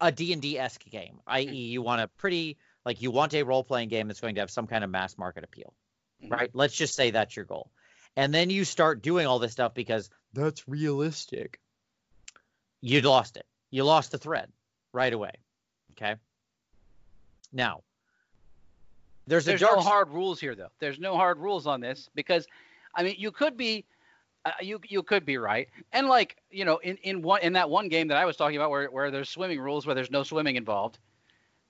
a 0.02 0.12
D&D 0.12 0.58
esque 0.58 0.84
game, 0.86 1.20
i.e., 1.28 1.46
Hmm. 1.46 1.54
you 1.54 1.82
want 1.82 2.02
a 2.02 2.08
pretty 2.08 2.58
like 2.86 3.02
you 3.02 3.12
want 3.12 3.34
a 3.36 3.44
role 3.44 3.64
playing 3.64 3.90
game 3.90 4.08
that's 4.08 4.20
going 4.22 4.36
to 4.36 4.42
have 4.42 4.50
some 4.50 4.66
kind 4.66 4.84
of 4.84 4.90
mass 4.90 5.18
market 5.18 5.44
appeal, 5.44 5.76
Mhm. 6.24 6.32
right? 6.32 6.50
Let's 6.54 6.76
just 6.76 6.96
say 6.96 7.12
that's 7.12 7.36
your 7.36 7.46
goal, 7.46 7.72
and 8.16 8.34
then 8.34 8.50
you 8.50 8.66
start 8.66 9.02
doing 9.04 9.28
all 9.28 9.38
this 9.40 9.52
stuff 9.52 9.74
because 9.74 10.10
that's 10.34 10.68
realistic. 10.68 11.60
You 12.82 13.02
lost 13.02 13.38
it. 13.38 13.46
You 13.72 13.84
lost 13.84 14.12
the 14.12 14.18
thread 14.18 14.52
right 14.94 15.14
away. 15.14 15.32
Okay. 15.92 16.16
Now, 17.52 17.82
there's, 19.28 19.46
There's 19.46 19.62
a 19.62 19.66
dark 19.66 19.78
no 19.78 19.82
s- 19.82 19.88
hard 19.88 20.10
rules 20.10 20.40
here, 20.40 20.56
though. 20.56 20.70
There's 20.80 21.00
no 21.00 21.16
hard 21.16 21.38
rules 21.40 21.68
on 21.68 21.82
this 21.82 22.10
because, 22.16 22.48
I 22.96 23.04
mean, 23.04 23.16
you 23.18 23.32
could 23.32 23.58
be, 23.58 23.86
uh, 24.46 24.52
you 24.62 24.80
you 24.88 25.04
could 25.04 25.26
be 25.26 25.38
right, 25.38 25.68
and 25.92 26.08
like 26.08 26.38
you 26.50 26.64
know, 26.66 26.78
in 26.78 26.96
in 26.98 27.22
one 27.22 27.42
in 27.42 27.54
that 27.54 27.70
one 27.70 27.90
game 27.90 28.08
that 28.08 28.18
I 28.18 28.26
was 28.26 28.38
talking 28.38 28.56
about, 28.56 28.70
where 28.72 28.88
where 28.88 29.12
there's 29.12 29.30
swimming 29.30 29.60
rules, 29.60 29.86
where 29.86 29.94
there's 29.94 30.10
no 30.10 30.24
swimming 30.24 30.56
involved, 30.56 30.98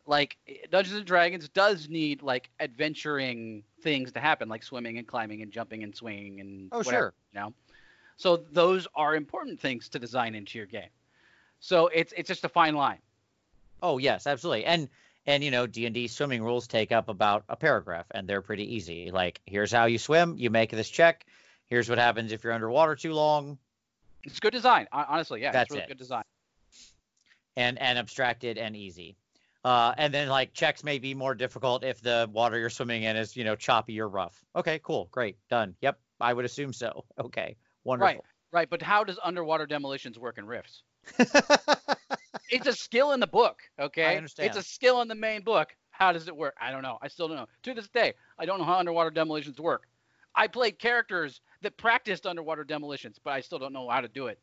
like 0.06 0.38
Dungeons 0.72 0.96
and 0.98 1.06
Dragons 1.06 1.50
does 1.50 1.89
need 1.89 2.22
like 2.22 2.50
adventuring 2.60 3.63
things 3.82 4.12
to 4.13 4.20
happen, 4.20 4.48
like 4.48 4.62
swimming 4.63 4.98
and 5.00 5.08
climbing 5.08 5.42
and 5.42 5.51
jumping 5.51 5.84
and 5.84 5.96
swinging 5.96 6.39
and 6.42 6.70
Oh, 6.72 6.78
whatever, 6.78 6.92
sure. 6.92 7.13
you 7.34 7.39
know. 7.39 7.54
So 8.20 8.36
those 8.52 8.86
are 8.96 9.16
important 9.16 9.62
things 9.62 9.88
to 9.90 9.98
design 9.98 10.36
into 10.36 10.58
your 10.58 10.68
game. 10.68 10.90
So 11.62 11.88
it's 11.88 12.14
it's 12.18 12.27
just 12.27 12.44
a 12.44 12.50
fine 12.50 12.75
line. 12.75 13.00
Oh 13.82 13.98
yes, 13.98 14.27
absolutely. 14.27 14.66
And 14.66 14.90
and 15.25 15.42
you 15.42 15.51
know 15.51 15.66
D&D 15.68 16.10
swimming 16.10 16.44
rules 16.44 16.68
take 16.68 16.92
up 16.92 17.08
about 17.08 17.46
a 17.48 17.55
paragraph 17.55 18.08
and 18.12 18.27
they're 18.27 18.42
pretty 18.42 18.75
easy. 18.75 19.10
Like 19.10 19.40
here's 19.46 19.72
how 19.72 19.86
you 19.86 19.98
swim, 19.98 20.36
you 20.38 20.50
make 20.50 20.70
this 20.72 20.90
check. 20.90 21.25
Here's 21.68 21.88
what 21.88 21.98
happens 21.98 22.34
if 22.34 22.44
you're 22.44 22.51
underwater 22.51 22.94
too 22.98 23.14
long 23.14 23.58
It's 24.25 24.42
good 24.42 24.51
design, 24.51 24.88
honestly. 24.92 25.42
Yeah, 25.42 25.53
That's 25.53 25.68
it's 25.68 25.72
really 25.72 25.84
it. 25.84 25.88
good 25.88 25.98
design. 25.98 26.24
and 27.55 27.79
and 27.79 27.98
abstracted 27.98 28.58
and 28.58 28.75
easy. 28.75 29.16
Uh, 29.64 29.94
and 29.98 30.14
then 30.14 30.27
like 30.27 30.53
checks 30.53 30.84
may 30.84 31.00
be 31.00 31.14
more 31.14 31.36
difficult 31.36 31.86
if 31.86 32.01
the 32.01 32.29
water 32.34 32.58
you're 32.60 32.70
swimming 32.70 33.03
in 33.03 33.16
is, 33.16 33.38
you 33.38 33.46
know, 33.46 33.55
choppy 33.55 34.00
or 34.01 34.10
rough. 34.10 34.44
Okay, 34.58 34.79
cool, 34.84 35.08
great, 35.12 35.38
done. 35.50 35.75
Yep, 35.82 35.98
I 36.20 36.34
would 36.34 36.44
assume 36.44 36.74
so. 36.74 37.05
Okay, 37.20 37.55
wonderful. 37.83 38.25
Right, 38.51 38.70
but 38.70 38.81
how 38.81 39.03
does 39.03 39.20
underwater 39.24 39.68
demolitions 39.68 40.18
work 40.18 40.37
in 40.37 40.46
Rifts? 40.46 40.83
It's 42.51 42.68
a 42.68 42.74
skill 42.74 43.11
in 43.11 43.20
the 43.20 43.27
book, 43.27 43.61
okay? 43.79 44.05
I 44.05 44.15
understand. 44.15 44.48
It's 44.48 44.57
a 44.57 44.63
skill 44.63 45.01
in 45.01 45.07
the 45.07 45.13
main 45.13 45.44
book. 45.44 45.75
How 45.92 46.11
does 46.11 46.27
it 46.27 46.35
work? 46.35 46.55
I 46.59 46.72
don't 46.72 46.81
know. 46.81 46.98
I 47.00 47.07
still 47.07 47.27
don't 47.27 47.37
know. 47.37 47.48
To 47.63 47.74
this 47.75 47.87
day, 47.89 48.13
I 48.39 48.46
don't 48.46 48.57
know 48.57 48.65
how 48.65 48.79
underwater 48.79 49.11
demolitions 49.11 49.59
work. 49.59 49.87
I 50.33 50.48
played 50.48 50.79
characters 50.79 51.42
that 51.61 51.77
practiced 51.77 52.25
underwater 52.25 52.63
demolitions, 52.63 53.20
but 53.24 53.31
I 53.31 53.42
still 53.42 53.59
don't 53.59 53.74
know 53.74 53.87
how 53.87 54.01
to 54.01 54.07
do 54.07 54.27
it. 54.27 54.39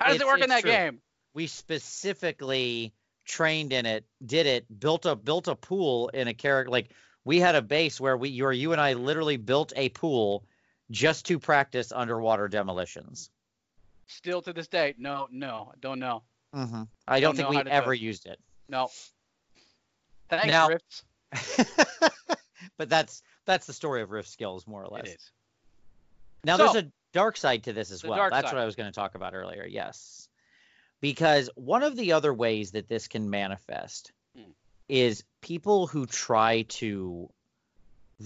How 0.00 0.08
does 0.08 0.20
it 0.20 0.26
work 0.26 0.40
in 0.40 0.50
that 0.50 0.62
true. 0.62 0.70
game? 0.70 1.00
we 1.36 1.46
specifically 1.46 2.94
trained 3.26 3.72
in 3.72 3.84
it, 3.84 4.06
did 4.24 4.46
it, 4.46 4.80
built 4.80 5.04
a 5.04 5.14
built 5.14 5.48
a 5.48 5.54
pool 5.54 6.08
in 6.08 6.28
a 6.28 6.34
character 6.34 6.70
like 6.70 6.90
we 7.24 7.38
had 7.38 7.54
a 7.54 7.60
base 7.60 8.00
where 8.00 8.16
we 8.16 8.30
you 8.30 8.46
or 8.46 8.52
you 8.52 8.72
and 8.72 8.80
I 8.80 8.94
literally 8.94 9.36
built 9.36 9.72
a 9.76 9.90
pool 9.90 10.44
just 10.90 11.26
to 11.26 11.38
practice 11.38 11.92
underwater 11.92 12.48
demolitions. 12.48 13.30
Still 14.06 14.40
to 14.42 14.52
this 14.52 14.68
day, 14.68 14.94
no, 14.98 15.26
no, 15.30 15.72
don't 15.80 15.98
know. 15.98 16.22
Mm-hmm. 16.54 16.82
I 17.08 17.20
don't, 17.20 17.36
Don't 17.36 17.52
think 17.54 17.64
we 17.64 17.70
ever 17.70 17.92
used 17.92 18.26
it. 18.26 18.38
No. 18.68 18.88
Thanks, 20.28 20.46
Now- 20.46 20.68
Rifts. 20.68 21.04
but 22.78 22.88
that's 22.88 23.22
that's 23.44 23.66
the 23.66 23.72
story 23.72 24.02
of 24.02 24.10
rift 24.10 24.28
skills 24.28 24.66
more 24.66 24.82
or 24.82 24.88
less. 24.88 25.04
It 25.06 25.16
is. 25.16 25.30
Now 26.44 26.56
So- 26.56 26.64
there's 26.72 26.84
a 26.84 26.92
dark 27.12 27.36
side 27.36 27.64
to 27.64 27.72
this 27.72 27.90
as 27.90 28.04
well. 28.04 28.30
That's 28.30 28.48
side. 28.48 28.54
what 28.54 28.62
I 28.62 28.66
was 28.66 28.76
going 28.76 28.90
to 28.90 28.94
talk 28.94 29.14
about 29.14 29.34
earlier. 29.34 29.66
Yes. 29.68 30.28
Because 31.00 31.50
one 31.56 31.82
of 31.82 31.96
the 31.96 32.12
other 32.12 32.32
ways 32.32 32.72
that 32.72 32.88
this 32.88 33.08
can 33.08 33.28
manifest 33.28 34.12
Hmm. 34.36 34.50
is 34.88 35.24
people 35.42 35.86
who 35.86 36.06
try 36.06 36.62
to 36.62 37.28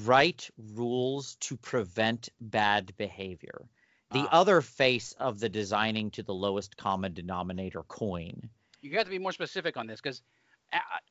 write 0.05 0.51
rules 0.75 1.37
to 1.37 1.57
prevent 1.57 2.29
bad 2.41 2.97
behavior. 2.97 3.69
The 4.13 4.21
Ah. 4.21 4.29
other 4.41 4.61
face 4.61 5.13
of 5.13 5.39
the 5.39 5.49
designing 5.49 6.11
to 6.13 6.23
the 6.23 6.35
lowest 6.35 6.77
common 6.77 7.13
denominator 7.15 7.83
coin. 7.85 8.51
You 8.81 8.91
got 8.91 9.05
to 9.05 9.11
be 9.11 9.19
more 9.19 9.33
specific 9.33 9.77
on 9.77 9.87
this 9.87 10.01
because 10.01 10.23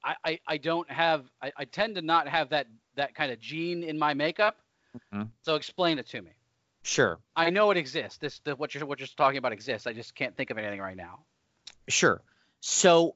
I, 0.03 0.15
I, 0.23 0.39
I- 0.47 0.57
don't 0.57 0.89
have 0.89 1.25
I, 1.41 1.51
I 1.57 1.65
tend 1.65 1.95
to 1.95 2.01
not 2.01 2.27
have 2.27 2.49
that 2.49 2.67
that 2.95 3.15
kind 3.15 3.31
of 3.31 3.39
gene 3.39 3.83
in 3.83 3.97
my 3.99 4.13
makeup. 4.13 4.57
Mhm. 5.13 5.29
So 5.43 5.55
explain 5.55 5.99
it 5.99 6.07
to 6.07 6.21
me. 6.21 6.31
Sure. 6.81 7.19
I 7.35 7.49
know 7.49 7.69
it 7.71 7.77
exists. 7.77 8.17
This 8.17 8.39
the, 8.39 8.55
what 8.55 8.73
you're 8.73 8.85
what 8.85 8.99
you're 8.99 9.07
talking 9.07 9.37
about 9.37 9.51
exists. 9.53 9.85
I 9.87 9.93
just 9.93 10.15
can't 10.15 10.35
think 10.35 10.49
of 10.49 10.57
anything 10.57 10.79
right 10.81 10.95
now. 10.97 11.19
Sure. 11.87 12.21
So 12.61 13.15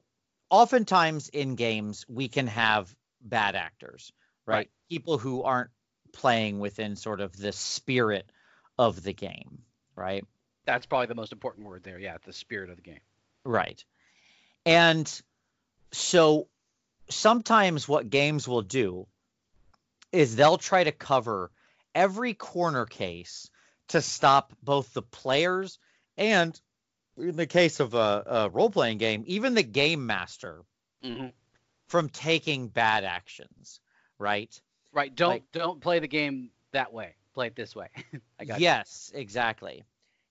oftentimes 0.50 1.28
in 1.30 1.56
games 1.56 2.04
we 2.08 2.28
can 2.28 2.46
have 2.46 2.94
bad 3.20 3.54
actors, 3.56 4.12
right? 4.46 4.54
Right. 4.56 4.70
People 4.88 5.18
who 5.18 5.42
aren't 5.42 5.70
playing 6.12 6.60
within 6.60 6.96
sort 6.96 7.20
of 7.20 7.36
the 7.36 7.52
spirit 7.52 8.30
of 8.78 9.02
the 9.02 9.12
game, 9.12 9.62
right? 9.96 10.24
That's 10.64 10.86
probably 10.86 11.06
the 11.06 11.14
most 11.14 11.32
important 11.32 11.66
word 11.66 11.82
there. 11.82 11.98
Yeah, 11.98 12.16
the 12.24 12.32
spirit 12.32 12.70
of 12.70 12.76
the 12.76 12.82
game. 12.82 13.00
Right. 13.44 13.84
And 14.64 15.10
so 15.92 16.48
sometimes 17.10 17.88
what 17.88 18.10
games 18.10 18.48
will 18.48 18.62
do 18.62 19.06
is 20.12 20.36
they'll 20.36 20.58
try 20.58 20.84
to 20.84 20.92
cover 20.92 21.50
every 21.94 22.34
corner 22.34 22.86
case 22.86 23.50
to 23.88 24.00
stop 24.00 24.52
both 24.62 24.92
the 24.94 25.02
players 25.02 25.78
and 26.16 26.58
in 27.16 27.36
the 27.36 27.46
case 27.46 27.80
of 27.80 27.94
a, 27.94 28.22
a 28.26 28.48
role-playing 28.48 28.98
game, 28.98 29.24
even 29.26 29.54
the 29.54 29.62
game 29.62 30.06
master 30.06 30.64
hmm 31.02 31.26
from 31.86 32.08
taking 32.08 32.68
bad 32.68 33.04
actions, 33.04 33.78
right? 34.18 34.58
Right. 34.94 35.14
Don't 35.14 35.28
Like- 35.30 35.52
don't 35.52 35.80
play 35.80 35.98
the 35.98 36.08
game 36.08 36.50
that 36.72 36.92
way. 36.92 37.14
Play 37.34 37.48
it 37.48 37.56
this 37.56 37.74
way. 37.74 37.88
I 38.38 38.44
got 38.44 38.58
you. 38.60 38.62
yes, 38.64 39.10
exactly. 39.14 39.82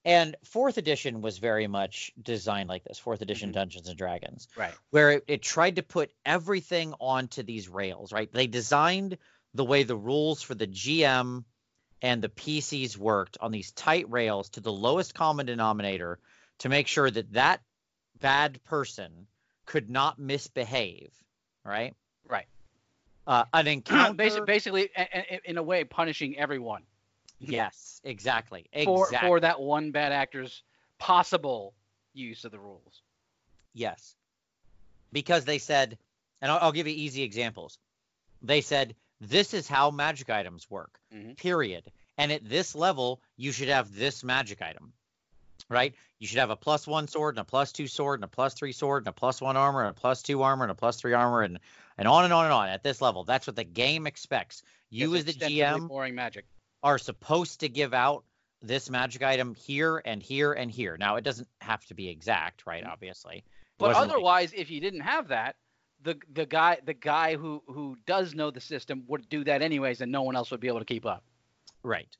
And 0.05 0.35
fourth 0.43 0.77
edition 0.77 1.21
was 1.21 1.37
very 1.37 1.67
much 1.67 2.11
designed 2.21 2.67
like 2.69 2.83
this. 2.83 2.97
Fourth 2.99 3.21
edition 3.21 3.49
Mhm. 3.51 3.53
Dungeons 3.53 3.87
and 3.87 3.97
Dragons, 3.97 4.47
Right. 4.57 4.73
where 4.89 5.11
it, 5.11 5.23
it 5.27 5.41
tried 5.41 5.77
to 5.77 5.83
put 5.83 6.11
everything 6.25 6.93
onto 6.99 7.43
these 7.43 7.69
rails, 7.69 8.11
right? 8.11 8.31
They 8.31 8.47
designed 8.47 9.17
the 9.53 9.63
way 9.63 9.83
the 9.83 9.95
rules 9.95 10.41
for 10.41 10.55
the 10.55 10.67
GM 10.67 11.45
and 12.01 12.21
the 12.21 12.27
PCs 12.29 12.97
worked 12.97 13.37
on 13.39 13.51
these 13.51 13.71
tight 13.71 14.09
rails 14.09 14.49
to 14.51 14.59
the 14.61 14.73
lowest 14.73 15.13
common 15.13 15.45
denominator 15.45 16.19
to 16.59 16.69
make 16.69 16.87
sure 16.87 17.09
that 17.09 17.31
that 17.33 17.61
bad 18.19 18.61
person 18.65 19.27
could 19.65 19.89
not 19.89 20.19
misbehave, 20.19 21.13
right? 21.63 21.95
Uh, 23.25 23.45
an 23.53 23.67
encounter. 23.67 24.13
Basi- 24.23 24.45
basically, 24.45 24.89
a- 24.97 25.35
a- 25.35 25.41
in 25.49 25.57
a 25.57 25.63
way, 25.63 25.83
punishing 25.83 26.37
everyone 26.37 26.83
yes, 27.39 27.99
exactly. 28.03 28.65
for 28.85 29.05
Exactly. 29.07 29.27
for 29.29 29.39
that 29.39 29.59
one 29.59 29.91
bad 29.91 30.11
actor's 30.11 30.63
possible 30.99 31.73
use 32.13 32.45
of 32.45 32.51
the 32.51 32.59
rules. 32.59 33.01
Yes. 33.73 34.15
Because 35.11 35.45
they 35.45 35.57
said, 35.57 35.97
and 36.41 36.51
I'll, 36.51 36.59
I'll 36.61 36.71
give 36.71 36.87
you 36.87 36.93
easy 36.95 37.23
examples. 37.23 37.77
They 38.41 38.61
said, 38.61 38.95
this 39.21 39.53
is 39.53 39.67
how 39.67 39.91
magic 39.91 40.29
items 40.29 40.69
work, 40.69 40.99
Mhm. 41.13 41.37
period. 41.37 41.91
And 42.17 42.31
at 42.31 42.47
this 42.47 42.75
level, 42.75 43.21
you 43.37 43.51
should 43.51 43.69
have 43.69 43.93
this 43.95 44.23
magic 44.23 44.61
item, 44.61 44.93
right? 45.69 45.93
You 46.19 46.27
should 46.27 46.39
have 46.39 46.49
a 46.51 46.55
plus 46.55 46.85
one 46.87 47.07
sword 47.07 47.35
and 47.35 47.41
a 47.41 47.45
plus 47.45 47.71
two 47.71 47.87
sword 47.87 48.19
and 48.19 48.25
a 48.25 48.27
plus 48.27 48.53
three 48.53 48.71
sword 48.71 49.03
and 49.03 49.07
a 49.09 49.13
plus 49.13 49.41
one 49.41 49.57
armor 49.57 49.81
and 49.81 49.89
a 49.89 49.99
plus 49.99 50.21
two 50.21 50.41
armor 50.43 50.63
and 50.65 50.71
a 50.71 50.75
plus 50.75 50.97
three 50.97 51.13
armor 51.13 51.41
and, 51.41 51.59
and 51.97 52.07
on 52.07 52.23
and 52.23 52.33
on 52.33 52.45
and 52.45 52.53
on 52.53 52.69
at 52.69 52.83
this 52.83 53.01
level. 53.01 53.23
That's 53.23 53.47
what 53.47 53.55
the 53.55 53.63
game 53.63 54.07
expects. 54.07 54.63
You, 54.89 55.15
as 55.15 55.25
the 55.25 55.33
GM, 55.33 55.87
boring 55.87 56.15
magic. 56.15 56.45
are 56.83 56.97
supposed 56.97 57.61
to 57.61 57.69
give 57.69 57.93
out 57.93 58.23
this 58.61 58.89
magic 58.89 59.23
item 59.23 59.55
here 59.55 60.01
and 60.03 60.21
here 60.21 60.53
and 60.53 60.69
here. 60.71 60.95
Now, 60.97 61.15
it 61.15 61.23
doesn't 61.23 61.47
have 61.61 61.83
to 61.85 61.93
be 61.95 62.09
exact, 62.09 62.65
right? 62.65 62.83
Obviously. 62.85 63.43
But 63.77 63.87
wasn't 63.89 64.07
like- 64.07 64.11
otherwise, 64.13 64.53
if 64.55 64.69
you 64.69 64.79
didn't 64.79 65.01
have 65.01 65.29
that, 65.29 65.55
the 66.01 66.17
the 66.33 66.45
guy 66.45 66.77
the 66.83 66.93
guy 66.93 67.35
who 67.37 67.63
who 67.67 67.97
does 68.05 68.35
know 68.35 68.51
the 68.51 68.59
system 68.61 69.03
would 69.07 69.27
do 69.29 69.43
that 69.45 69.61
anyways, 69.61 70.01
and 70.01 70.11
no 70.11 70.23
one 70.23 70.35
else 70.35 70.51
would 70.51 70.59
be 70.59 70.67
able 70.67 70.79
to 70.79 70.85
keep 70.85 71.05
up. 71.05 71.23
Right. 71.81 72.15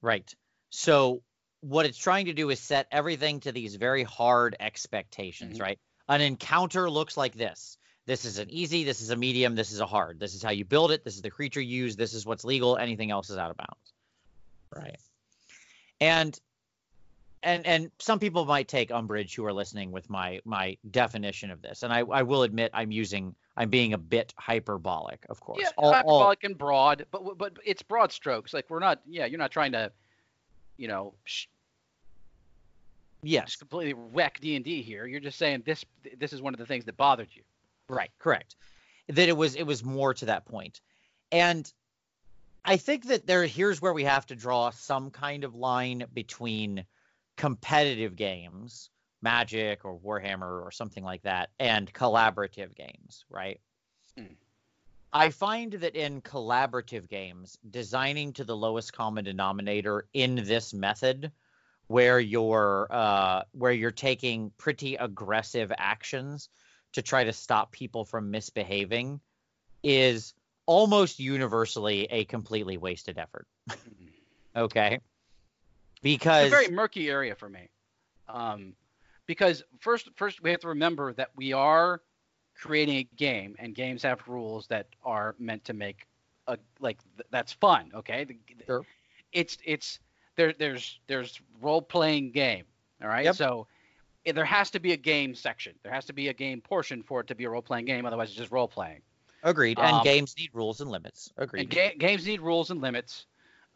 Right. 0.00 0.32
So 0.70 1.22
what 1.60 1.86
it's 1.86 1.98
trying 1.98 2.26
to 2.26 2.34
do 2.34 2.50
is 2.50 2.60
set 2.60 2.88
everything 2.92 3.40
to 3.40 3.52
these 3.52 3.76
very 3.76 4.02
hard 4.04 4.56
expectations, 4.60 5.58
Mhm. 5.58 5.62
right? 5.62 5.78
An 6.08 6.20
encounter 6.20 6.90
looks 6.90 7.16
like 7.16 7.34
this. 7.34 7.78
This 8.04 8.24
is 8.24 8.38
an 8.38 8.50
easy, 8.50 8.82
this 8.84 9.00
is 9.00 9.10
a 9.10 9.16
medium, 9.16 9.54
this 9.54 9.70
is 9.70 9.80
a 9.80 9.86
hard. 9.86 10.18
This 10.18 10.34
is 10.34 10.42
how 10.42 10.50
you 10.50 10.64
build 10.64 10.90
it, 10.90 11.04
this 11.04 11.14
is 11.14 11.22
the 11.22 11.30
creature 11.30 11.60
you 11.60 11.84
use, 11.84 11.94
this 11.94 12.14
is 12.14 12.26
what's 12.26 12.44
legal, 12.44 12.76
anything 12.76 13.10
else 13.10 13.30
is 13.30 13.38
out 13.38 13.50
of 13.50 13.56
bounds. 13.56 13.92
Right. 14.74 14.98
And 16.00 16.38
and 17.44 17.66
and 17.66 17.90
some 17.98 18.18
people 18.18 18.44
might 18.44 18.68
take 18.68 18.90
umbrage 18.90 19.34
who 19.34 19.44
are 19.44 19.52
listening 19.52 19.90
with 19.92 20.08
my 20.08 20.40
my 20.44 20.76
definition 20.90 21.50
of 21.50 21.62
this. 21.62 21.82
And 21.82 21.92
I, 21.92 22.00
I 22.00 22.22
will 22.22 22.42
admit 22.42 22.70
I'm 22.74 22.90
using 22.90 23.34
I'm 23.56 23.68
being 23.68 23.92
a 23.92 23.98
bit 23.98 24.32
hyperbolic, 24.36 25.24
of 25.28 25.40
course. 25.40 25.58
Yeah, 25.60 25.68
All- 25.76 25.86
all- 25.86 25.92
hyperbolic 25.94 26.44
and 26.44 26.58
broad, 26.58 27.06
but 27.10 27.38
but 27.38 27.52
it's 27.64 27.82
broad 27.82 28.12
strokes. 28.12 28.54
Like 28.54 28.70
we're 28.70 28.78
not. 28.78 29.00
Yeah, 29.06 29.26
you're 29.26 29.38
not 29.38 29.50
trying 29.50 29.72
to, 29.72 29.92
you 30.76 30.88
know, 30.88 31.14
sh- 31.24 31.46
yes. 33.22 33.46
just 33.46 33.58
completely 33.58 33.94
wreck 34.12 34.40
D 34.40 34.56
and 34.56 34.64
D 34.64 34.82
here. 34.82 35.06
You're 35.06 35.20
just 35.20 35.38
saying 35.38 35.62
this 35.66 35.84
this 36.18 36.32
is 36.32 36.40
one 36.40 36.54
of 36.54 36.58
the 36.58 36.66
things 36.66 36.84
that 36.86 36.96
bothered 36.96 37.28
you. 37.32 37.42
Right, 37.92 38.10
correct. 38.18 38.56
That 39.08 39.28
it 39.28 39.36
was 39.36 39.54
it 39.54 39.64
was 39.64 39.84
more 39.84 40.14
to 40.14 40.26
that 40.26 40.46
point. 40.46 40.80
And 41.30 41.70
I 42.64 42.78
think 42.78 43.06
that 43.08 43.26
there 43.26 43.44
here's 43.44 43.82
where 43.82 43.92
we 43.92 44.04
have 44.04 44.24
to 44.26 44.34
draw 44.34 44.70
some 44.70 45.10
kind 45.10 45.44
of 45.44 45.54
line 45.54 46.06
between 46.14 46.86
competitive 47.36 48.16
games, 48.16 48.88
Magic 49.20 49.84
or 49.84 49.98
Warhammer 49.98 50.64
or 50.64 50.70
something 50.70 51.04
like 51.04 51.22
that, 51.22 51.50
and 51.60 51.92
collaborative 51.92 52.74
games, 52.74 53.26
right? 53.28 53.60
Hmm. 54.16 54.34
I 55.12 55.28
find 55.28 55.72
that 55.74 55.94
in 55.94 56.22
collaborative 56.22 57.08
games, 57.08 57.58
designing 57.68 58.32
to 58.32 58.44
the 58.44 58.56
lowest 58.56 58.94
common 58.94 59.24
denominator 59.24 60.06
in 60.14 60.36
this 60.36 60.72
method, 60.72 61.30
where 61.88 62.20
you're 62.20 62.86
uh, 62.88 63.42
where 63.52 63.72
you're 63.72 63.90
taking 63.90 64.50
pretty 64.56 64.94
aggressive 64.94 65.70
actions 65.76 66.48
to 66.92 67.02
try 67.02 67.24
to 67.24 67.32
stop 67.32 67.72
people 67.72 68.04
from 68.04 68.30
misbehaving, 68.30 69.20
is 69.82 70.34
almost 70.66 71.18
universally 71.18 72.04
a 72.10 72.24
completely 72.24 72.76
wasted 72.76 73.18
effort. 73.18 73.46
okay, 74.56 74.98
because 76.02 76.44
It's 76.46 76.52
a 76.52 76.56
very 76.56 76.68
murky 76.74 77.08
area 77.10 77.34
for 77.34 77.48
me, 77.48 77.68
um, 78.28 78.74
because 79.26 79.62
first 79.80 80.08
first 80.16 80.42
we 80.42 80.50
have 80.50 80.60
to 80.60 80.68
remember 80.68 81.12
that 81.14 81.30
we 81.36 81.52
are 81.52 82.00
creating 82.54 82.96
a 82.98 83.02
game, 83.16 83.56
and 83.58 83.74
games 83.74 84.02
have 84.02 84.26
rules 84.28 84.66
that 84.68 84.86
are 85.04 85.34
meant 85.38 85.64
to 85.64 85.72
make 85.72 86.06
a 86.46 86.58
like 86.80 86.98
th- 87.16 87.26
that's 87.30 87.52
fun. 87.52 87.90
Okay, 87.94 88.24
The- 88.24 88.36
Sure. 88.66 88.86
it's 89.32 89.58
it's 89.64 89.98
there 90.36 90.52
there's 90.52 91.00
there's 91.06 91.40
role 91.60 91.82
playing 91.82 92.32
game. 92.32 92.64
All 93.02 93.08
right, 93.08 93.24
Yep. 93.24 93.34
so 93.36 93.66
there 94.24 94.44
has 94.44 94.70
to 94.70 94.80
be 94.80 94.92
a 94.92 94.96
game 94.96 95.34
section. 95.34 95.74
There 95.82 95.92
has 95.92 96.04
to 96.06 96.12
be 96.12 96.28
a 96.28 96.34
game 96.34 96.60
portion 96.60 97.02
for 97.02 97.20
it 97.20 97.26
to 97.28 97.34
be 97.34 97.44
a 97.44 97.50
role 97.50 97.62
playing 97.62 97.86
game. 97.86 98.06
Otherwise, 98.06 98.28
it's 98.28 98.38
just 98.38 98.52
role 98.52 98.68
playing. 98.68 99.02
agreed, 99.42 99.78
and 99.78 99.96
um, 99.96 100.02
games 100.02 100.34
need 100.38 100.50
rules 100.52 100.80
and 100.80 100.90
limits. 100.90 101.32
Agreed. 101.36 101.60
And 101.60 101.70
ga- 101.70 101.96
games 101.96 102.26
need 102.26 102.40
rules 102.40 102.70
and 102.70 102.80
limits, 102.80 103.26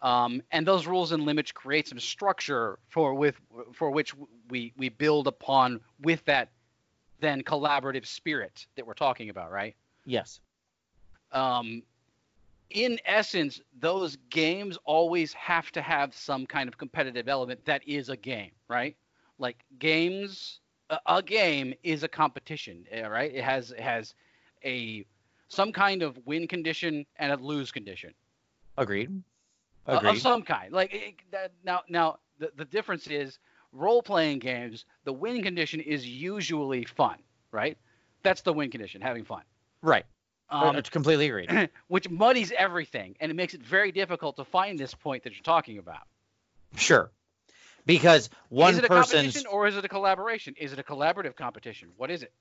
um, 0.03 0.43
and 0.53 0.67
those 0.67 0.87
rules 0.87 1.13
and 1.13 1.25
limits 1.25 1.53
create 1.53 1.89
some 1.89 1.99
structure 1.99 2.79
for 2.89 3.15
with 3.15 3.41
for 3.73 3.91
which 3.91 4.15
we 4.49 4.73
we 4.77 4.89
build 4.89 5.27
upon 5.27 5.81
with 6.01 6.25
that 6.27 6.51
then 7.21 7.43
collaborative 7.43 8.07
spirit 8.07 8.67
that 8.77 8.87
we're 8.87 8.95
talking 8.95 9.31
about, 9.31 9.51
right? 9.51 9.75
yes. 10.05 10.41
Um, 11.33 11.83
in 12.71 12.99
essence, 13.05 13.61
those 13.79 14.17
games 14.31 14.79
always 14.85 15.33
have 15.35 15.71
to 15.73 15.83
have 15.83 16.15
some 16.15 16.47
kind 16.47 16.69
of 16.69 16.79
competitive 16.79 17.29
element 17.29 17.65
that 17.65 17.87
is 17.87 18.09
a 18.09 18.17
game, 18.17 18.51
right? 18.69 18.97
Like 19.39 19.65
games, 19.79 20.61
a, 20.91 20.99
a 21.07 21.23
game 21.23 21.75
is 21.83 22.03
a 22.03 22.09
competition, 22.09 22.87
eh, 22.91 23.07
right? 23.07 23.33
It 23.35 23.45
has 23.45 23.71
it 23.71 23.81
has 23.81 24.15
a 24.65 25.05
some 25.49 25.73
kind 25.73 26.03
of 26.03 26.19
win 26.27 26.49
condition 26.49 27.07
and 27.17 27.33
a 27.33 27.37
lose 27.37 27.71
condition. 27.71 28.13
Agreed. 28.77 29.23
Agreed. 29.87 30.11
of 30.11 30.19
some 30.19 30.43
kind. 30.43 30.73
Like 30.73 30.93
it, 30.93 31.15
that, 31.31 31.53
now, 31.65 31.83
now 31.89 32.19
the, 32.39 32.51
the 32.57 32.65
difference 32.65 33.07
is 33.07 33.39
role 33.73 34.03
playing 34.03 34.41
games. 34.41 34.85
The 35.05 35.13
win 35.13 35.43
condition 35.43 35.81
is 35.81 36.07
usually 36.07 36.85
fun, 36.85 37.17
right? 37.53 37.79
That's 38.23 38.41
the 38.43 38.53
win 38.53 38.71
condition, 38.71 39.01
having 39.01 39.25
fun. 39.25 39.43
right. 39.83 40.05
Um, 40.49 40.81
completely 40.93 41.27
agreed. 41.27 41.71
which 41.89 42.09
muddies 42.09 42.53
everything, 42.57 43.17
and 43.19 43.33
it 43.33 43.35
makes 43.35 43.55
it 43.55 43.63
very 43.63 43.91
difficult 43.91 44.37
to 44.37 44.45
find 44.45 44.79
this 44.79 44.95
point 44.95 45.25
that 45.25 45.33
you're 45.33 45.43
talking 45.43 45.79
about. 45.79 46.07
Sure. 46.77 47.11
Because 47.87 48.29
one 48.49 48.73
is 48.73 48.79
it 48.79 48.85
a 48.85 48.89
person's 48.89 49.13
competition 49.13 49.47
or 49.51 49.67
is 49.67 49.77
it 49.77 49.85
a 49.85 49.89
collaboration? 49.89 50.55
Is 50.59 50.73
it 50.73 50.79
a 50.79 50.83
collaborative 50.83 51.37
competition? 51.37 51.91
What 51.97 52.11
is 52.11 52.23
it? 52.23 52.33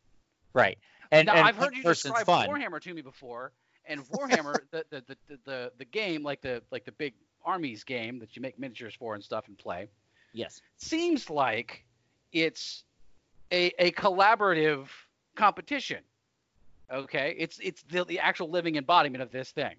right, 0.54 0.78
and, 1.12 1.28
now 1.28 1.36
and 1.36 1.48
I've 1.48 1.58
heard 1.58 1.76
you 1.76 1.84
describe 1.84 2.26
fun. 2.26 2.48
Warhammer 2.48 2.82
to 2.82 2.94
me 2.94 3.02
before, 3.02 3.52
and 3.86 4.02
Warhammer, 4.10 4.56
the, 4.72 4.86
the, 4.90 5.04
the, 5.08 5.18
the, 5.28 5.40
the, 5.46 5.72
the 5.78 5.86
game, 5.86 6.24
like 6.24 6.42
the 6.42 6.64
like 6.72 6.86
the 6.86 6.92
big 6.94 7.14
armies 7.46 7.84
game 7.84 8.20
that 8.20 8.36
you 8.36 8.42
make 8.42 8.58
miniatures 8.58 8.96
for 8.96 9.14
and 9.14 9.24
stuff 9.24 9.48
and 9.48 9.58
play, 9.58 9.88
Yes. 10.34 10.62
seems 10.78 11.30
like 11.30 11.86
it's 12.34 12.84
a, 13.52 13.72
a 13.80 13.92
collaborative 13.92 14.88
competition. 15.36 16.00
Okay, 16.92 17.36
it's 17.38 17.60
it's 17.60 17.84
the, 17.84 18.04
the 18.06 18.20
actual 18.20 18.50
living 18.50 18.76
embodiment 18.76 19.22
of 19.22 19.32
this 19.32 19.52
thing. 19.52 19.76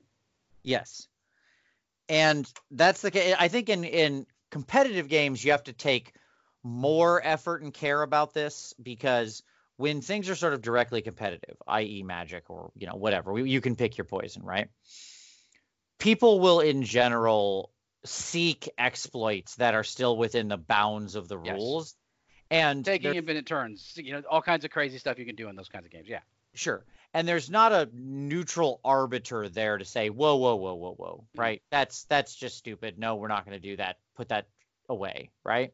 Yes. 0.63 1.07
And 2.09 2.51
that's 2.71 3.01
the 3.01 3.11
case. 3.11 3.35
I 3.39 3.49
think 3.49 3.69
in 3.69 3.85
in 3.85 4.27
competitive 4.57 5.07
games 5.07 5.45
you 5.45 5.51
have 5.51 5.65
to 5.65 5.75
take 5.75 6.15
more 6.63 7.21
effort 7.23 7.63
and 7.63 7.75
care 7.75 8.01
about 8.01 8.33
this 8.33 8.73
because 8.83 9.43
when 9.77 10.01
things 10.01 10.31
are 10.31 10.35
sort 10.35 10.55
of 10.55 10.63
directly 10.63 11.03
competitive, 11.03 11.59
i.e., 11.67 12.03
magic 12.03 12.49
or 12.49 12.71
you 12.75 12.87
know 12.87 12.95
whatever, 12.95 13.39
you 13.39 13.61
can 13.61 13.77
pick 13.77 13.99
your 13.99 14.07
poison, 14.07 14.43
right? 14.43 14.69
People 15.99 16.41
will 16.41 16.61
in 16.61 16.85
general 16.85 17.71
seek 18.07 18.71
exploits 18.79 19.57
that 19.57 19.75
are 19.75 19.85
still 19.85 20.17
within 20.17 20.49
the 20.49 20.57
bounds 20.57 21.17
of 21.17 21.29
the 21.29 21.37
Yes. 21.37 21.57
rules, 21.57 21.95
and 22.51 22.83
Taking 22.83 23.13
infinite 23.13 23.45
turns, 23.45 23.93
you 23.97 24.13
know, 24.13 24.23
all 24.31 24.41
kinds 24.41 24.65
of 24.65 24.71
crazy 24.71 24.97
stuff 24.97 25.19
you 25.19 25.27
can 25.27 25.37
do 25.37 25.51
in 25.51 25.57
those 25.57 25.69
kinds 25.69 25.85
of 25.85 25.93
games. 25.93 26.09
Yeah. 26.09 26.21
Sure. 26.55 26.83
And 27.15 27.27
there's 27.27 27.49
not 27.49 27.73
a 27.73 27.89
neutral 27.93 28.81
arbiter 28.85 29.49
there 29.49 29.79
to 29.79 29.85
say, 29.85 30.11
whoa, 30.11 30.37
whoa, 30.37 30.57
whoa, 30.57 30.75
whoa, 30.75 30.95
whoa, 30.95 31.25
Mhm. 31.35 31.41
right? 31.41 31.63
That's 31.71 32.05
that's 32.05 32.35
just 32.35 32.59
stupid. 32.59 32.99
No, 32.99 33.17
we're 33.17 33.29
not 33.29 33.45
going 33.47 33.57
to 33.61 33.69
do 33.69 33.77
that. 33.77 33.99
Put 34.17 34.29
that 34.29 34.47
away, 34.89 35.31
right? 35.45 35.73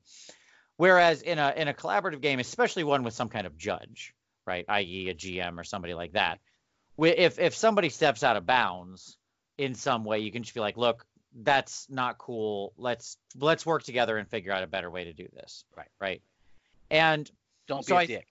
Whereas 0.76 1.22
in 1.22 1.38
a 1.38 1.52
in 1.56 1.68
a 1.68 1.74
collaborative 1.74 2.20
game, 2.20 2.38
especially 2.38 2.84
one 2.84 3.02
with 3.02 3.14
some 3.14 3.28
kind 3.28 3.46
of 3.46 3.56
judge, 3.56 4.14
right, 4.46 4.64
i.e., 4.68 5.08
a 5.10 5.14
GM 5.14 5.58
or 5.58 5.64
somebody 5.64 5.94
like 5.94 6.12
that, 6.12 6.40
if 6.98 7.38
if 7.38 7.54
somebody 7.54 7.88
steps 7.88 8.22
out 8.22 8.36
of 8.36 8.46
bounds 8.46 9.16
in 9.58 9.74
some 9.74 10.04
way, 10.04 10.20
you 10.20 10.32
can 10.32 10.42
just 10.42 10.54
be 10.54 10.60
like, 10.60 10.76
look, 10.76 11.04
that's 11.34 11.88
not 11.90 12.18
cool. 12.18 12.72
Let's 12.76 13.16
let's 13.36 13.66
work 13.66 13.82
together 13.82 14.16
and 14.16 14.28
figure 14.28 14.52
out 14.52 14.62
a 14.62 14.66
better 14.66 14.90
way 14.90 15.04
to 15.04 15.12
do 15.12 15.28
this. 15.32 15.64
Right. 15.76 15.88
Right. 16.00 16.22
And 16.90 17.30
Don't 17.68 17.84
So 17.84 17.94
be 17.94 17.96
a 17.96 18.00
I- 18.00 18.06
dick. 18.06 18.26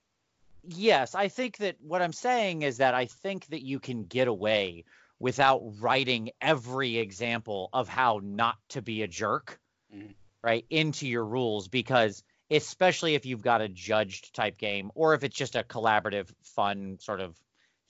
Yes, 0.64 1.16
I 1.16 1.28
think 1.28 1.58
that 1.58 1.78
what 1.82 2.02
I'm 2.02 2.14
saying 2.14 2.62
is 2.62 2.78
that 2.78 2.94
I 2.94 3.06
think 3.06 3.48
that 3.48 3.64
you 3.64 3.80
can 3.80 4.06
get 4.06 4.28
away 4.28 4.86
without 5.20 5.62
writing 5.80 6.32
every 6.40 6.98
example 6.98 7.70
of 7.74 7.88
how 7.88 8.20
not 8.24 8.58
to 8.70 8.82
be 8.82 9.02
a 9.02 9.08
jerk, 9.08 9.60
Mhm. 9.90 10.16
right, 10.44 10.66
into 10.70 11.08
your 11.08 11.26
rules 11.26 11.68
because 11.70 12.24
especially 12.52 13.16
if 13.16 13.26
you've 13.26 13.42
got 13.44 13.62
a 13.62 13.70
judged 13.70 14.36
type 14.36 14.58
game 14.58 14.92
or 14.96 15.14
if 15.16 15.24
it's 15.24 15.36
just 15.38 15.56
a 15.56 15.64
collaborative 15.64 16.34
fun 16.44 17.00
sort 17.00 17.22
of 17.22 17.40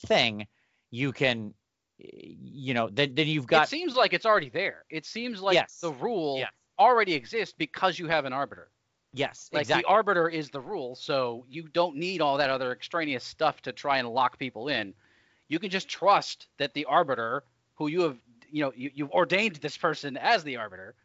thing, 0.05 0.47
you 0.91 1.11
can 1.13 1.53
you 1.99 2.73
know, 2.73 2.89
then 2.91 3.15
then 3.15 3.27
you've 3.27 3.47
got 3.47 3.63
it 3.63 3.65
seems 3.65 3.95
like 3.95 4.13
it's 4.13 4.25
already 4.25 4.49
there. 4.49 4.85
It 4.89 5.05
seems 5.05 5.41
like 5.41 5.59
Yes. 5.59 5.81
the 5.81 5.91
rule 5.91 6.37
Yes. 6.37 6.51
already 6.79 7.13
exists 7.13 7.53
because 7.57 7.99
you 7.99 8.07
have 8.07 8.25
an 8.25 8.33
arbiter. 8.33 8.71
Yes, 9.13 9.49
Like 9.51 9.61
exactly. 9.61 9.83
the 9.83 9.87
arbiter 9.87 10.29
is 10.29 10.49
the 10.49 10.61
rule, 10.61 10.95
so 10.95 11.45
you 11.49 11.67
don't 11.67 11.95
need 11.97 12.21
all 12.21 12.37
that 12.37 12.49
other 12.49 12.71
extraneous 12.71 13.23
stuff 13.23 13.61
to 13.63 13.71
try 13.71 13.97
and 13.97 14.09
lock 14.09 14.37
people 14.39 14.67
in. 14.69 14.93
You 15.47 15.59
can 15.59 15.69
just 15.69 15.89
trust 15.89 16.47
that 16.57 16.73
the 16.73 16.85
arbiter, 16.85 17.43
who 17.75 17.87
you 17.87 18.01
have, 18.01 18.17
you 18.49 18.61
know, 18.63 18.71
you, 18.75 18.91
you've 18.93 19.11
ordained 19.11 19.57
this 19.57 19.77
person 19.77 20.17
as 20.17 20.43
the 20.43 20.57
arbiter, 20.57 20.95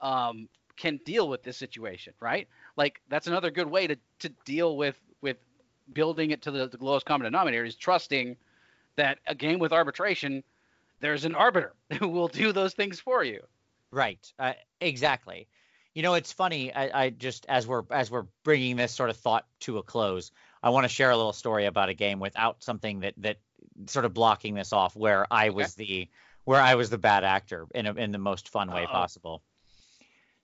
um, 0.00 0.48
can 0.76 0.98
deal 1.04 1.28
with 1.28 1.42
this 1.42 1.56
situation, 1.56 2.14
right? 2.20 2.48
Like 2.76 3.00
that's 3.08 3.26
another 3.26 3.50
good 3.50 3.68
way 3.68 3.86
to 3.86 3.96
to 4.20 4.28
deal 4.44 4.76
with 4.76 5.00
with 5.20 5.36
building 5.92 6.30
it 6.30 6.42
to 6.42 6.50
the, 6.50 6.68
the 6.68 6.82
lowest 6.84 7.06
common 7.06 7.24
denominator 7.24 7.64
is 7.64 7.76
trusting 7.76 8.36
that 8.96 9.18
a 9.26 9.34
game 9.34 9.58
with 9.58 9.72
arbitration, 9.72 10.44
there's 11.00 11.24
an 11.24 11.34
arbiter 11.34 11.74
who 11.98 12.08
will 12.08 12.28
do 12.28 12.52
those 12.52 12.74
things 12.74 13.00
for 13.00 13.24
you. 13.24 13.42
Right. 13.90 14.32
Uh, 14.38 14.54
exactly. 14.80 15.48
You 15.94 16.02
know, 16.02 16.14
it's 16.14 16.32
funny. 16.32 16.72
I, 16.72 17.04
I 17.04 17.10
just 17.10 17.46
as 17.48 17.66
we're 17.66 17.82
as 17.90 18.10
we're 18.10 18.26
bringing 18.44 18.76
this 18.76 18.92
sort 18.92 19.10
of 19.10 19.16
thought 19.16 19.46
to 19.60 19.78
a 19.78 19.82
close, 19.82 20.30
I 20.62 20.70
want 20.70 20.84
to 20.84 20.88
share 20.88 21.10
a 21.10 21.16
little 21.16 21.32
story 21.32 21.66
about 21.66 21.88
a 21.88 21.94
game 21.94 22.20
without 22.20 22.62
something 22.62 23.00
that 23.00 23.14
that 23.18 23.38
sort 23.86 24.04
of 24.04 24.14
blocking 24.14 24.54
this 24.54 24.72
off, 24.72 24.94
where 24.94 25.26
I 25.30 25.48
Okay. 25.48 25.56
was 25.56 25.74
the 25.74 26.08
where 26.44 26.60
I 26.60 26.76
was 26.76 26.90
the 26.90 26.98
bad 26.98 27.24
actor 27.24 27.66
in 27.74 27.86
a, 27.86 27.94
in 27.94 28.12
the 28.12 28.18
most 28.18 28.48
fun 28.48 28.68
way 28.68 28.84
Uh-oh. 28.84 28.92
possible. 28.92 29.42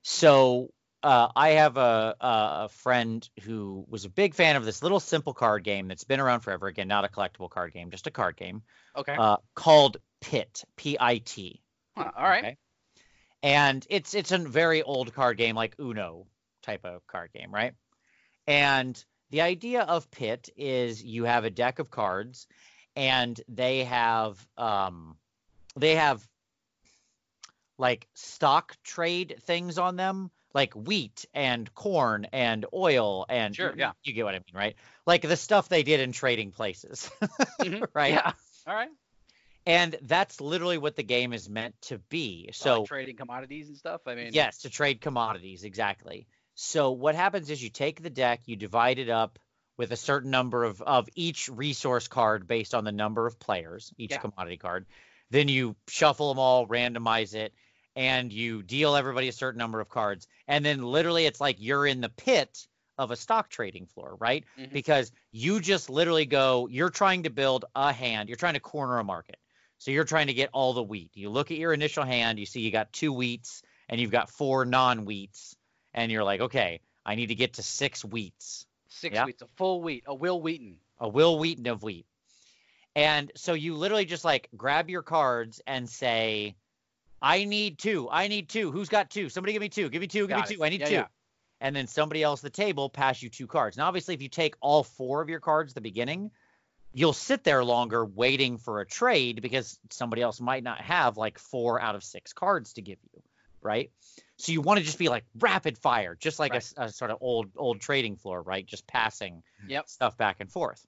So 0.02 0.72
uh, 1.02 1.28
I 1.34 1.50
have 1.50 1.76
a, 1.76 2.16
a 2.20 2.68
friend 2.68 3.28
who 3.42 3.84
was 3.88 4.04
a 4.04 4.08
big 4.08 4.34
fan 4.34 4.56
of 4.56 4.64
this 4.64 4.82
little 4.82 5.00
simple 5.00 5.34
card 5.34 5.64
game 5.64 5.88
that's 5.88 6.04
been 6.04 6.20
around 6.20 6.40
forever. 6.40 6.66
Again, 6.66 6.88
not 6.88 7.04
a 7.04 7.08
collectible 7.08 7.50
card 7.50 7.72
game, 7.72 7.90
just 7.90 8.06
a 8.06 8.10
card 8.10 8.36
game 8.36 8.62
Okay. 8.96 9.16
uh, 9.16 9.36
called 9.54 9.98
Pit. 10.20 10.64
P 10.76 10.96
I 10.98 11.18
T. 11.18 11.62
All 11.96 12.04
right. 12.18 12.44
Okay? 12.44 12.56
And 13.42 13.86
it's 13.90 14.14
it's 14.14 14.32
a 14.32 14.38
very 14.38 14.82
old 14.82 15.14
card 15.14 15.36
game, 15.36 15.54
like 15.56 15.76
Uno 15.78 16.26
type 16.62 16.84
of 16.84 17.06
card 17.06 17.30
game, 17.32 17.52
right? 17.52 17.74
And 18.46 19.02
the 19.30 19.42
idea 19.42 19.82
of 19.82 20.10
Pit 20.10 20.48
is 20.56 21.02
you 21.02 21.24
have 21.24 21.44
a 21.44 21.50
deck 21.50 21.78
of 21.78 21.90
cards, 21.90 22.46
and 22.94 23.40
they 23.48 23.84
have 23.84 24.44
um, 24.56 25.16
they 25.76 25.96
have 25.96 26.26
like 27.78 28.08
stock 28.14 28.74
trade 28.82 29.36
things 29.42 29.78
on 29.78 29.96
them, 29.96 30.30
like 30.54 30.72
wheat 30.74 31.26
and 31.34 31.72
corn 31.74 32.26
and 32.32 32.64
oil 32.72 33.26
and 33.28 33.54
Sure, 33.54 33.74
yeah. 33.76 33.92
you 34.02 34.12
get 34.14 34.24
what 34.24 34.34
I 34.34 34.38
mean, 34.38 34.54
right? 34.54 34.76
Like 35.06 35.22
the 35.22 35.36
stuff 35.36 35.68
they 35.68 35.82
did 35.82 36.00
in 36.00 36.12
trading 36.12 36.52
places, 36.52 37.10
Mhm. 37.60 37.86
right? 37.92 38.12
Yeah. 38.12 38.32
All 38.66 38.74
right. 38.74 38.88
And 39.66 39.98
that's 40.02 40.40
literally 40.40 40.78
what 40.78 40.94
the 40.94 41.02
game 41.02 41.32
is 41.32 41.48
meant 41.48 41.74
to 41.82 41.98
be. 41.98 42.50
So 42.52 42.80
like 42.80 42.88
trading 42.88 43.16
commodities 43.16 43.68
and 43.68 43.76
stuff. 43.76 44.02
I 44.06 44.14
mean, 44.14 44.30
Yes, 44.32 44.58
to 44.58 44.70
trade 44.70 45.00
commodities, 45.00 45.64
exactly. 45.64 46.28
So 46.54 46.92
what 46.92 47.14
happens 47.14 47.50
is 47.50 47.62
you 47.62 47.68
take 47.70 48.00
the 48.02 48.10
deck, 48.10 48.42
you 48.46 48.56
divide 48.56 48.98
it 48.98 49.08
up 49.08 49.38
with 49.76 49.92
a 49.92 49.96
certain 49.96 50.30
number 50.30 50.64
of 50.64 50.80
of 50.80 51.08
each 51.14 51.48
resource 51.48 52.08
card 52.08 52.46
based 52.46 52.74
on 52.74 52.84
the 52.84 52.92
number 52.92 53.26
of 53.26 53.38
players, 53.38 53.92
each 53.98 54.12
Yeah. 54.12 54.18
commodity 54.18 54.56
card. 54.56 54.86
Then 55.30 55.48
you 55.48 55.76
shuffle 55.88 56.28
them 56.28 56.38
all, 56.38 56.66
randomize 56.68 57.34
it, 57.34 57.52
and 57.96 58.32
you 58.32 58.62
deal 58.62 58.94
everybody 58.94 59.28
a 59.28 59.32
certain 59.32 59.58
number 59.58 59.80
of 59.80 59.88
cards. 59.88 60.28
And 60.46 60.64
then 60.64 60.82
literally 60.82 61.26
it's 61.26 61.40
like 61.40 61.56
you're 61.58 61.86
in 61.86 62.00
the 62.00 62.08
pit 62.08 62.68
of 62.98 63.10
a 63.10 63.16
stock 63.16 63.50
trading 63.50 63.86
floor, 63.86 64.16
right? 64.20 64.44
Mhm. 64.58 64.72
Because 64.72 65.12
you 65.32 65.60
just 65.60 65.90
literally 65.90 66.24
go, 66.26 66.68
you're 66.68 66.88
trying 66.90 67.24
to 67.24 67.30
build 67.30 67.64
a 67.74 67.92
hand, 67.92 68.28
you're 68.28 68.36
trying 68.36 68.54
to 68.54 68.60
corner 68.60 68.98
a 68.98 69.04
market. 69.04 69.36
So 69.78 69.90
you're 69.90 70.04
trying 70.04 70.28
to 70.28 70.34
get 70.34 70.50
all 70.52 70.72
the 70.72 70.82
wheat. 70.82 71.10
You 71.14 71.30
look 71.30 71.50
at 71.50 71.58
your 71.58 71.72
initial 71.72 72.04
hand, 72.04 72.38
you 72.38 72.46
see 72.46 72.60
you 72.60 72.70
got 72.70 72.92
two 72.92 73.12
wheats 73.12 73.62
and 73.88 74.00
you've 74.00 74.10
got 74.10 74.30
four 74.30 74.64
non-wheats, 74.64 75.54
and 75.94 76.10
you're 76.10 76.24
like, 76.24 76.40
okay, 76.40 76.80
I 77.04 77.14
need 77.14 77.26
to 77.28 77.34
get 77.34 77.54
to 77.54 77.62
six 77.62 78.02
wheats, 78.02 78.66
six 78.88 79.14
Yeah. 79.14 79.24
wheats, 79.24 79.42
a 79.42 79.46
full 79.56 79.80
wheat, 79.82 80.04
a 80.06 80.14
Wil 80.14 80.40
Wheaton. 80.40 80.78
a 80.98 81.08
Wil 81.08 81.38
Wheaton 81.38 81.66
of 81.68 81.82
wheat. 81.82 82.06
And 82.96 83.30
so 83.36 83.52
you 83.52 83.76
literally 83.76 84.06
just 84.06 84.24
like 84.24 84.48
grab 84.56 84.88
your 84.90 85.02
cards 85.02 85.60
and 85.66 85.88
say, 85.88 86.56
I 87.22 87.44
need 87.44 87.78
two, 87.78 88.08
I 88.10 88.26
need 88.28 88.48
two. 88.48 88.72
Who's 88.72 88.88
got 88.88 89.10
two? 89.10 89.28
Somebody 89.28 89.52
give 89.52 89.60
me 89.62 89.68
two, 89.68 89.88
give 89.88 90.00
me 90.00 90.06
two, 90.06 90.20
give 90.26 90.30
Got 90.30 90.48
me 90.48 90.54
it. 90.54 90.58
two. 90.58 90.64
I 90.64 90.68
need 90.68 90.80
Yeah, 90.80 90.88
two. 90.88 90.94
yeah. 90.94 91.06
And 91.60 91.74
then 91.74 91.86
somebody 91.86 92.22
else 92.22 92.40
at 92.40 92.52
the 92.52 92.62
table 92.62 92.90
pass 92.90 93.22
you 93.22 93.30
two 93.30 93.46
cards. 93.46 93.76
Now, 93.76 93.86
obviously, 93.86 94.14
if 94.14 94.20
you 94.20 94.28
take 94.28 94.54
all 94.60 94.82
four 94.82 95.22
of 95.22 95.28
your 95.28 95.40
cards 95.40 95.72
at 95.72 95.74
the 95.74 95.80
beginning, 95.80 96.30
you'll 96.96 97.12
sit 97.12 97.44
there 97.44 97.62
longer 97.62 98.06
waiting 98.06 98.56
for 98.56 98.80
a 98.80 98.86
trade 98.86 99.42
because 99.42 99.78
somebody 99.90 100.22
else 100.22 100.40
might 100.40 100.62
not 100.62 100.80
have 100.80 101.18
like 101.18 101.38
four 101.38 101.78
out 101.78 101.94
of 101.94 102.02
six 102.02 102.32
cards 102.32 102.72
to 102.72 102.80
give 102.80 102.96
you, 103.12 103.22
right? 103.60 103.90
So 104.38 104.52
you 104.52 104.62
want 104.62 104.78
to 104.78 104.84
just 104.84 104.98
be 104.98 105.10
like 105.10 105.26
rapid 105.38 105.76
fire, 105.76 106.16
just 106.18 106.38
like 106.38 106.54
a 106.54 106.90
sort 106.90 107.10
of 107.10 107.18
old 107.20 107.50
old 107.54 107.82
trading 107.82 108.16
floor, 108.16 108.40
right? 108.40 108.64
Just 108.64 108.86
passing 108.86 109.42
Yep. 109.66 109.90
stuff 109.90 110.16
back 110.16 110.40
and 110.40 110.50
forth. 110.50 110.86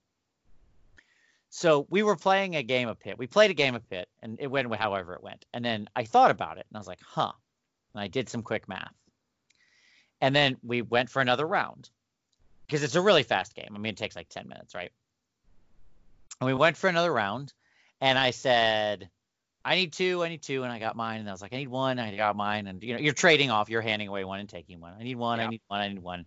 So 1.51 1.87
we 1.91 2.03
were 2.03 2.17
playing 2.17 2.57
a 2.57 2.63
game 2.63 2.89
of 2.89 2.99
pit. 2.99 3.19
We 3.19 3.27
played 3.27 3.51
a 3.51 3.55
game 3.55 3.75
of 3.75 3.87
pit, 3.91 4.09
and 4.23 4.39
it 4.41 4.47
went 4.47 4.75
however 4.77 5.13
it 5.13 5.23
went. 5.23 5.45
And 5.53 5.63
then 5.63 5.91
I 5.95 6.05
thought 6.05 6.31
about 6.31 6.57
it, 6.57 6.65
and 6.71 6.77
I 6.77 6.81
was 6.81 6.89
like, 6.89 7.03
huh. 7.05 7.33
And 7.93 8.03
I 8.03 8.09
did 8.09 8.31
some 8.31 8.43
quick 8.43 8.67
math. 8.67 8.95
And 10.23 10.35
then 10.35 10.57
we 10.63 10.81
went 10.81 11.11
for 11.11 11.21
another 11.21 11.47
round 11.47 11.91
because 12.67 12.83
it's 12.83 12.95
a 12.95 13.03
really 13.03 13.25
fast 13.25 13.55
game. 13.55 13.73
I 13.75 13.79
mean, 13.79 13.93
it 13.93 13.99
takes 13.99 14.17
like 14.17 14.31
10 14.31 14.49
minutes, 14.49 14.75
right? 14.75 14.91
And 16.41 16.47
we 16.47 16.55
went 16.55 16.77
for 16.77 16.89
another 16.89 17.13
round, 17.13 17.53
and 18.01 18.17
I 18.19 18.31
said, 18.31 19.11
I 19.65 19.75
need 19.75 19.93
two, 19.93 20.23
I 20.23 20.29
need 20.29 20.43
two, 20.43 20.63
and 20.63 20.73
I 20.73 20.79
got 20.79 20.95
mine. 20.97 21.21
And 21.21 21.29
I 21.29 21.33
was 21.33 21.43
like, 21.43 21.53
I 21.53 21.57
need 21.57 21.69
one, 21.69 21.99
I 21.99 22.15
got 22.17 22.37
mine. 22.37 22.67
And 22.69 22.83
you 22.83 22.95
know, 22.95 23.01
you're 23.01 23.13
trading 23.13 23.51
off, 23.51 23.69
you're 23.69 23.83
handing 23.83 24.09
away 24.09 24.25
one 24.25 24.39
and 24.41 24.49
taking 24.49 24.81
one. 24.81 24.95
I 24.99 25.03
need 25.03 25.17
one, 25.17 25.41
I 25.41 25.49
need 25.49 25.61
one, 25.67 25.81
I 25.81 25.89
need 25.89 25.99
one. 26.03 26.27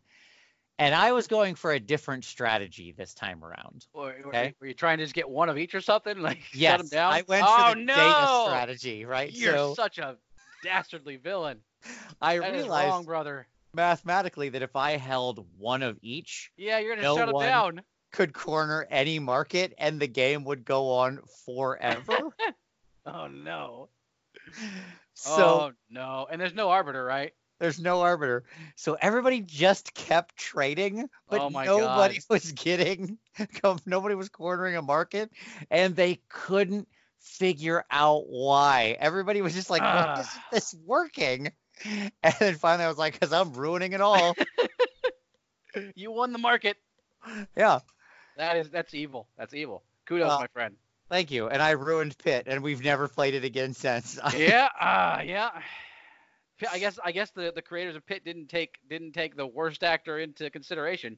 And 0.80 0.93
I 0.95 1.12
was 1.13 1.28
going 1.28 1.56
for 1.56 1.71
a 1.71 1.80
different 1.80 2.26
strategy 2.26 2.93
this 2.97 3.13
time 3.13 3.43
around. 3.43 3.86
Or, 3.93 4.13
Okay. 4.28 4.54
Were 4.60 4.67
you 4.67 4.74
trying 4.74 4.97
to 4.97 5.04
just 5.06 5.13
get 5.13 5.30
one 5.30 5.47
of 5.47 5.58
each 5.58 5.76
or 5.76 5.82
something? 5.82 6.17
Like 6.21 6.39
Yes, 6.54 6.71
shut 6.71 6.80
them 6.80 6.89
down? 6.89 7.13
I 7.13 7.24
went 7.28 7.45
oh, 7.47 7.69
for 7.69 7.76
the 7.76 7.82
no! 7.82 7.95
data 7.95 8.28
strategy, 8.50 9.06
right? 9.06 9.32
You're 9.32 9.56
so 9.56 9.74
such 9.76 9.97
a 10.00 10.17
dastardly 10.63 11.15
villain. 11.17 11.60
I 12.21 12.39
That 12.39 12.54
is 12.56 12.63
realized 12.63 12.89
wrong, 12.89 13.06
brother. 13.06 13.47
mathematically 13.74 14.50
that 14.50 14.62
if 14.62 14.76
I 14.76 14.97
held 14.97 15.45
one 15.58 15.84
of 15.84 15.97
each, 16.02 16.52
Yeah, 16.58 16.80
you're 16.80 16.95
gonna 16.95 17.08
No 17.08 17.15
shut 17.15 17.30
him 17.30 17.36
one- 17.36 17.45
down. 17.45 17.82
Could 18.12 18.34
corner 18.34 18.88
any 18.89 19.19
market 19.19 19.74
and 19.78 20.00
the 20.00 20.08
game 20.08 20.43
would 20.45 20.65
go 20.65 20.91
on 20.91 21.19
forever. 21.45 22.30
Oh 23.06 23.26
no. 23.28 23.89
so 25.15 25.43
oh 25.43 25.71
no. 25.89 26.28
And 26.30 26.39
there's 26.39 26.54
no 26.54 26.69
arbiter, 26.69 27.04
right? 27.04 27.34
there's 27.60 27.80
no 27.80 28.02
arbiter. 28.02 28.43
So 28.76 28.95
everybody 29.00 29.41
just 29.41 29.93
kept 29.93 30.36
trading, 30.36 31.10
but 31.30 31.41
Oh 31.43 31.50
nobody 31.50 32.15
God. 32.15 32.24
was 32.30 32.52
getting 32.52 33.17
nobody 33.86 34.15
was 34.15 34.30
cornering 34.30 34.76
a 34.76 34.82
market 34.82 35.32
and 35.69 35.95
they 35.95 36.19
couldn't 36.30 36.88
figure 37.19 37.84
out 37.91 38.28
why. 38.28 38.95
Everybody 39.00 39.41
was 39.41 39.54
just 39.54 39.69
like, 39.69 39.82
why 39.84 40.10
is 40.19 40.28
Ah. 40.28 40.47
this 40.52 40.76
working? 40.86 41.52
And 42.24 42.36
then 42.39 42.56
finally 42.56 42.86
I 42.86 42.89
was 42.89 43.00
like, 43.00 43.13
because 43.13 43.34
I'm 43.34 43.54
ruining 43.54 43.93
it 43.93 44.02
all. 44.02 44.36
You 45.95 46.12
won 46.12 46.32
the 46.32 46.38
market. 46.38 46.78
yeah. 47.58 47.80
That 48.38 48.58
is 48.58 48.70
that's 48.70 48.94
evil. 48.94 49.28
That's 49.38 49.54
evil. 49.54 49.84
Kudos, 50.06 50.32
Uh, 50.32 50.39
my 50.39 50.48
friend. 50.48 50.76
Thank 51.10 51.32
you. 51.32 51.50
And 51.50 51.62
I 51.62 51.72
ruined 51.72 52.17
Pit, 52.17 52.44
and 52.48 52.63
we've 52.63 52.84
never 52.84 53.08
played 53.08 53.34
it 53.34 53.44
again 53.44 53.74
since. 53.74 54.17
yeah, 54.38 54.70
uh, 54.80 55.22
yeah. 55.26 55.50
I 56.72 56.80
guess 56.80 57.00
I 57.04 57.12
guess 57.12 57.32
the, 57.32 57.52
the 57.54 57.62
creators 57.62 57.96
of 57.96 58.06
Pit 58.06 58.24
didn't 58.24 58.48
take 58.48 58.78
didn't 58.89 59.13
take 59.13 59.36
the 59.36 59.48
worst 59.48 59.84
actor 59.84 60.20
into 60.20 60.50
consideration. 60.50 61.17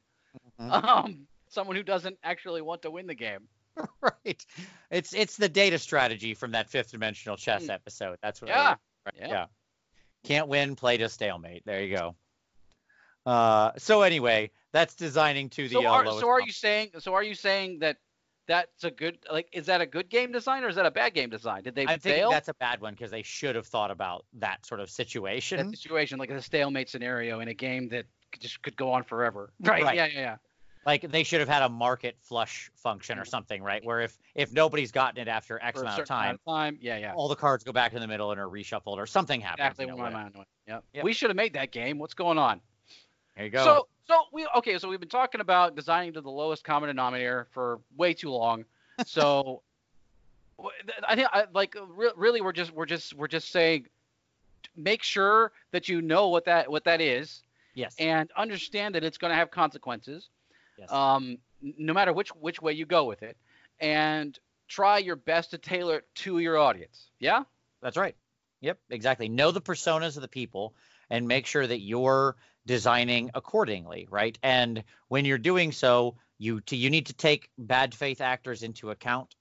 Mhm. 0.59 0.83
Um, 0.83 1.27
someone 1.49 1.75
who 1.75 1.83
doesn't 1.83 2.17
actually 2.23 2.61
want 2.61 2.81
to 2.83 2.91
win 2.91 3.05
the 3.07 3.13
game. 3.13 3.47
right. 4.01 4.45
It's 4.89 5.13
it's 5.13 5.37
the 5.37 5.49
data 5.49 5.77
strategy 5.77 6.33
from 6.33 6.51
that 6.51 6.69
fifth 6.69 6.91
dimensional 6.91 7.37
chess 7.37 7.65
Hmm. 7.65 7.71
episode. 7.71 8.17
That's 8.23 8.41
what. 8.41 8.49
Yeah. 8.49 8.75
Right? 9.05 9.15
Yeah. 9.19 9.27
yeah. 9.27 9.45
Can't 10.23 10.47
win, 10.47 10.75
play 10.75 10.97
to 10.97 11.09
stalemate. 11.09 11.63
There 11.65 11.83
you 11.83 11.95
go. 11.97 12.15
Uh, 13.25 13.71
so 13.77 14.01
anyway, 14.01 14.51
that's 14.73 14.95
designing 14.95 15.49
to 15.51 15.69
the 15.69 15.75
So 15.75 15.87
uh, 15.87 15.89
are, 15.89 16.05
lowest 16.05 16.19
so 16.19 16.27
are 16.27 16.41
you 16.41 16.51
saying 16.51 16.89
so 16.99 17.13
are 17.13 17.23
you 17.23 17.35
saying 17.35 17.79
that 17.79 17.97
that's 18.47 18.83
a 18.83 18.91
good 18.91 19.17
like 19.31 19.47
is 19.53 19.67
that 19.67 19.79
a 19.79 19.85
good 19.85 20.09
game 20.09 20.31
design 20.31 20.63
or 20.63 20.67
is 20.67 20.75
that 20.75 20.85
a 20.85 20.91
bad 20.91 21.13
game 21.13 21.29
design? 21.29 21.63
Did 21.63 21.75
they 21.75 21.83
I'm 21.83 21.99
thinking 21.99 22.23
fail 22.23 22.31
that's 22.31 22.49
a 22.49 22.53
bad 22.55 22.81
one 22.81 22.93
because 22.93 23.11
they 23.11 23.23
should 23.23 23.55
have 23.55 23.67
thought 23.67 23.91
about 23.91 24.25
that 24.33 24.65
sort 24.65 24.81
of 24.81 24.87
that 24.87 24.93
situation. 24.93 25.69
situation 25.69 26.19
like 26.19 26.29
a 26.29 26.41
stalemate 26.41 26.89
scenario 26.89 27.39
in 27.39 27.47
a 27.47 27.53
game 27.53 27.87
that 27.89 28.05
just 28.39 28.61
could 28.61 28.75
go 28.75 28.91
on 28.91 29.03
forever? 29.03 29.53
Right. 29.61 29.83
Right. 29.83 29.95
Yeah, 29.95 30.07
yeah, 30.07 30.19
yeah. 30.19 30.35
Like 30.85 31.09
they 31.09 31.23
should 31.23 31.39
have 31.39 31.47
had 31.47 31.61
a 31.63 31.69
market 31.69 32.17
flush 32.21 32.69
function 32.75 33.17
or 33.17 33.23
something, 33.23 33.63
right? 33.63 33.83
Where 33.85 34.01
if 34.01 34.17
if 34.35 34.51
nobody's 34.51 34.91
gotten 34.91 35.21
it 35.21 35.29
after 35.29 35.57
X 35.61 35.79
amount 35.79 36.01
of 36.01 36.07
time, 36.07 36.23
amount 36.23 36.41
of 36.45 36.53
time. 36.53 36.77
Yeah, 36.81 36.97
yeah. 36.97 37.13
all 37.13 37.29
the 37.29 37.37
cards 37.37 37.63
go 37.63 37.71
back 37.71 37.93
in 37.93 38.01
the 38.01 38.07
middle 38.07 38.31
and 38.31 38.39
are 38.41 38.49
reshuffled 38.49 38.97
or 38.97 39.05
something 39.05 39.39
happens. 39.39 39.59
Exactly 39.61 39.85
you 39.85 39.91
know, 39.91 39.95
what 39.95 39.99
my 39.99 40.09
whatever. 40.09 40.23
mind 40.23 40.35
went. 40.35 40.47
Yep. 40.67 40.83
Yep. 40.95 41.03
We 41.05 41.13
should 41.13 41.29
have 41.29 41.37
made 41.37 41.53
that 41.53 41.71
game. 41.71 41.99
What's 41.99 42.13
going 42.13 42.37
on? 42.37 42.59
There 43.37 43.45
you 43.45 43.51
go. 43.51 43.63
So 43.63 43.87
so 44.07 44.23
we 44.31 44.47
okay, 44.57 44.77
so 44.77 44.89
we've 44.89 44.99
been 44.99 45.09
talking 45.09 45.41
about 45.41 45.75
designing 45.75 46.13
to 46.13 46.21
the 46.21 46.29
lowest 46.31 46.63
common 46.63 46.87
denominator 46.87 47.47
for 47.51 47.79
way 47.95 48.13
too 48.13 48.29
long. 48.29 48.65
So 49.05 49.61
I 51.07 51.15
think 51.15 51.27
I, 51.31 51.45
like 51.53 51.75
really 52.15 52.41
we're 52.41 52.53
just 52.53 52.71
we're 52.71 52.85
just 52.85 53.13
we're 53.13 53.27
just 53.27 53.51
saying 53.51 53.87
make 54.75 55.03
sure 55.03 55.51
that 55.71 55.89
you 55.89 56.01
know 56.01 56.29
what 56.29 56.45
that 56.45 56.69
what 56.71 56.83
that 56.85 57.01
is 57.01 57.41
Yes. 57.75 57.95
and 57.97 58.29
understand 58.37 58.93
that 58.93 59.03
it's 59.03 59.17
going 59.17 59.31
to 59.31 59.35
have 59.35 59.49
consequences 59.49 60.29
yes. 60.77 60.91
um, 60.91 61.39
no 61.61 61.91
matter 61.91 62.13
which 62.13 62.29
which 62.29 62.61
way 62.61 62.73
you 62.73 62.85
go 62.85 63.05
with 63.05 63.23
it 63.23 63.35
and 63.79 64.37
try 64.67 64.99
your 64.99 65.15
best 65.15 65.51
to 65.51 65.57
tailor 65.57 65.97
it 65.97 66.07
to 66.15 66.37
your 66.37 66.57
audience 66.57 67.09
yeah 67.19 67.43
That's 67.81 67.97
right. 67.97 68.15
Yep, 68.61 68.79
exactly. 68.91 69.27
Know 69.27 69.51
the 69.51 69.59
personas 69.59 70.15
of 70.15 70.21
the 70.21 70.27
people 70.29 70.73
and 71.09 71.27
make 71.27 71.45
sure 71.47 71.65
that 71.67 71.81
you're 71.81 72.37
designing 72.65 73.31
accordingly, 73.33 74.07
right? 74.09 74.37
And 74.43 74.83
when 75.07 75.25
you're 75.25 75.37
doing 75.37 75.71
so, 75.71 76.15
you 76.37 76.61
to, 76.61 76.75
you 76.75 76.89
need 76.89 77.07
to 77.07 77.13
take 77.13 77.49
bad 77.57 77.93
faith 77.93 78.21
actors 78.21 78.63
into 78.63 78.91
account 78.91 79.35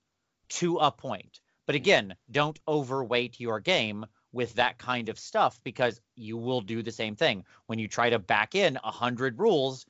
to 0.49 0.79
a 0.79 0.91
point. 0.91 1.41
But 1.67 1.75
mm. 1.75 1.79
again, 1.79 2.17
don't 2.31 2.59
overweight 2.67 3.41
your 3.41 3.61
game 3.61 4.07
with 4.33 4.55
that 4.55 4.79
kind 4.79 5.09
of 5.09 5.19
stuff 5.19 5.61
because 5.63 6.01
you 6.17 6.37
will 6.37 6.61
do 6.61 6.83
the 6.83 6.93
same 6.93 7.17
thing. 7.17 7.45
When 7.67 7.79
you 7.79 7.89
try 7.89 8.11
to 8.11 8.19
back 8.19 8.55
in 8.55 8.79
a 8.83 8.91
hundred 8.91 9.39
rules 9.39 9.87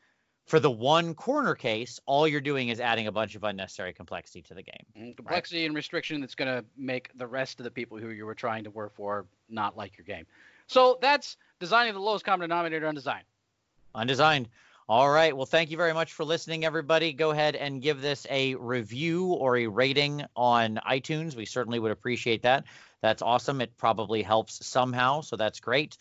for 0.47 0.59
the 0.59 0.71
one 0.71 1.15
corner 1.15 1.55
case, 1.55 2.01
all 2.05 2.27
you're 2.27 2.41
doing 2.41 2.69
is 2.69 2.81
adding 2.81 3.07
a 3.07 3.13
bunch 3.13 3.37
of 3.37 3.45
unnecessary 3.45 3.93
complexity 3.93 4.43
to 4.43 4.55
the 4.55 4.63
game. 4.63 4.85
Mm, 4.97 5.03
and 5.03 5.17
complexity 5.17 5.65
and 5.67 5.75
restriction 5.75 6.21
that's 6.21 6.35
going 6.35 6.49
to 6.49 6.65
make 6.77 7.11
the 7.17 7.27
rest 7.27 7.61
of 7.61 7.65
the 7.65 7.71
people 7.71 7.99
who 7.99 8.11
you 8.11 8.27
were 8.27 8.35
trying 8.35 8.65
to 8.65 8.71
work 8.71 8.95
for 8.95 9.27
not 9.49 9.77
like 9.77 9.97
your 9.97 10.05
game 10.05 10.27
so 10.73 10.99
that's 11.01 11.37
designing 11.63 11.95
the 11.95 12.01
lowest 12.01 12.25
common 12.25 12.49
denominator 12.51 12.89
on 12.89 12.95
design 12.95 13.23
Undesigned. 13.95 14.49
All 14.89 15.09
right. 15.09 15.37
Well, 15.37 15.47
thank 15.47 15.71
you 15.71 15.77
very 15.77 15.93
much 15.93 16.13
for 16.13 16.25
listening, 16.25 16.65
everybody. 16.65 17.13
Go 17.13 17.31
ahead 17.31 17.55
and 17.55 17.81
give 17.81 18.01
this 18.01 18.27
a 18.29 18.57
review 18.57 19.27
or 19.27 19.57
a 19.57 19.69
rating 19.69 20.25
on 20.35 20.81
iTunes. 20.85 21.37
We 21.37 21.47
certainly 21.47 21.79
would 21.79 21.93
appreciate 21.93 22.43
that. 22.43 22.65
That's 23.01 23.23
awesome. 23.23 23.61
It 23.61 23.77
probably 23.77 24.23
helps 24.23 24.67
somehow, 24.67 25.21
so 25.21 25.37
that's 25.37 25.61
great. 25.61 25.99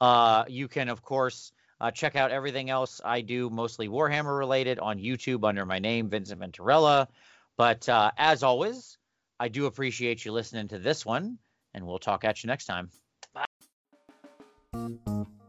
Uh, 0.00 0.44
you 0.48 0.66
can, 0.66 0.88
of 0.88 1.02
course, 1.02 1.52
uh, 1.80 1.92
check 1.92 2.16
out 2.16 2.32
everything 2.32 2.70
else 2.70 3.00
I 3.04 3.20
do, 3.20 3.50
mostly 3.50 3.88
Warhammer 3.88 4.36
related, 4.36 4.80
on 4.80 4.98
YouTube 4.98 5.46
under 5.46 5.64
my 5.64 5.78
name, 5.78 6.08
Vincent 6.08 6.40
Venturella. 6.40 7.06
But 7.56 7.88
uh, 7.88 8.10
as 8.18 8.42
always, 8.42 8.98
I 9.38 9.48
do 9.48 9.66
appreciate 9.66 10.24
you 10.24 10.32
listening 10.32 10.68
to 10.68 10.78
this 10.78 11.06
one, 11.06 11.38
and 11.72 11.86
we'll 11.86 11.98
talk 11.98 12.24
at 12.24 12.42
you 12.42 12.48
next 12.48 12.66
time. 12.66 12.90
Música 14.74 15.43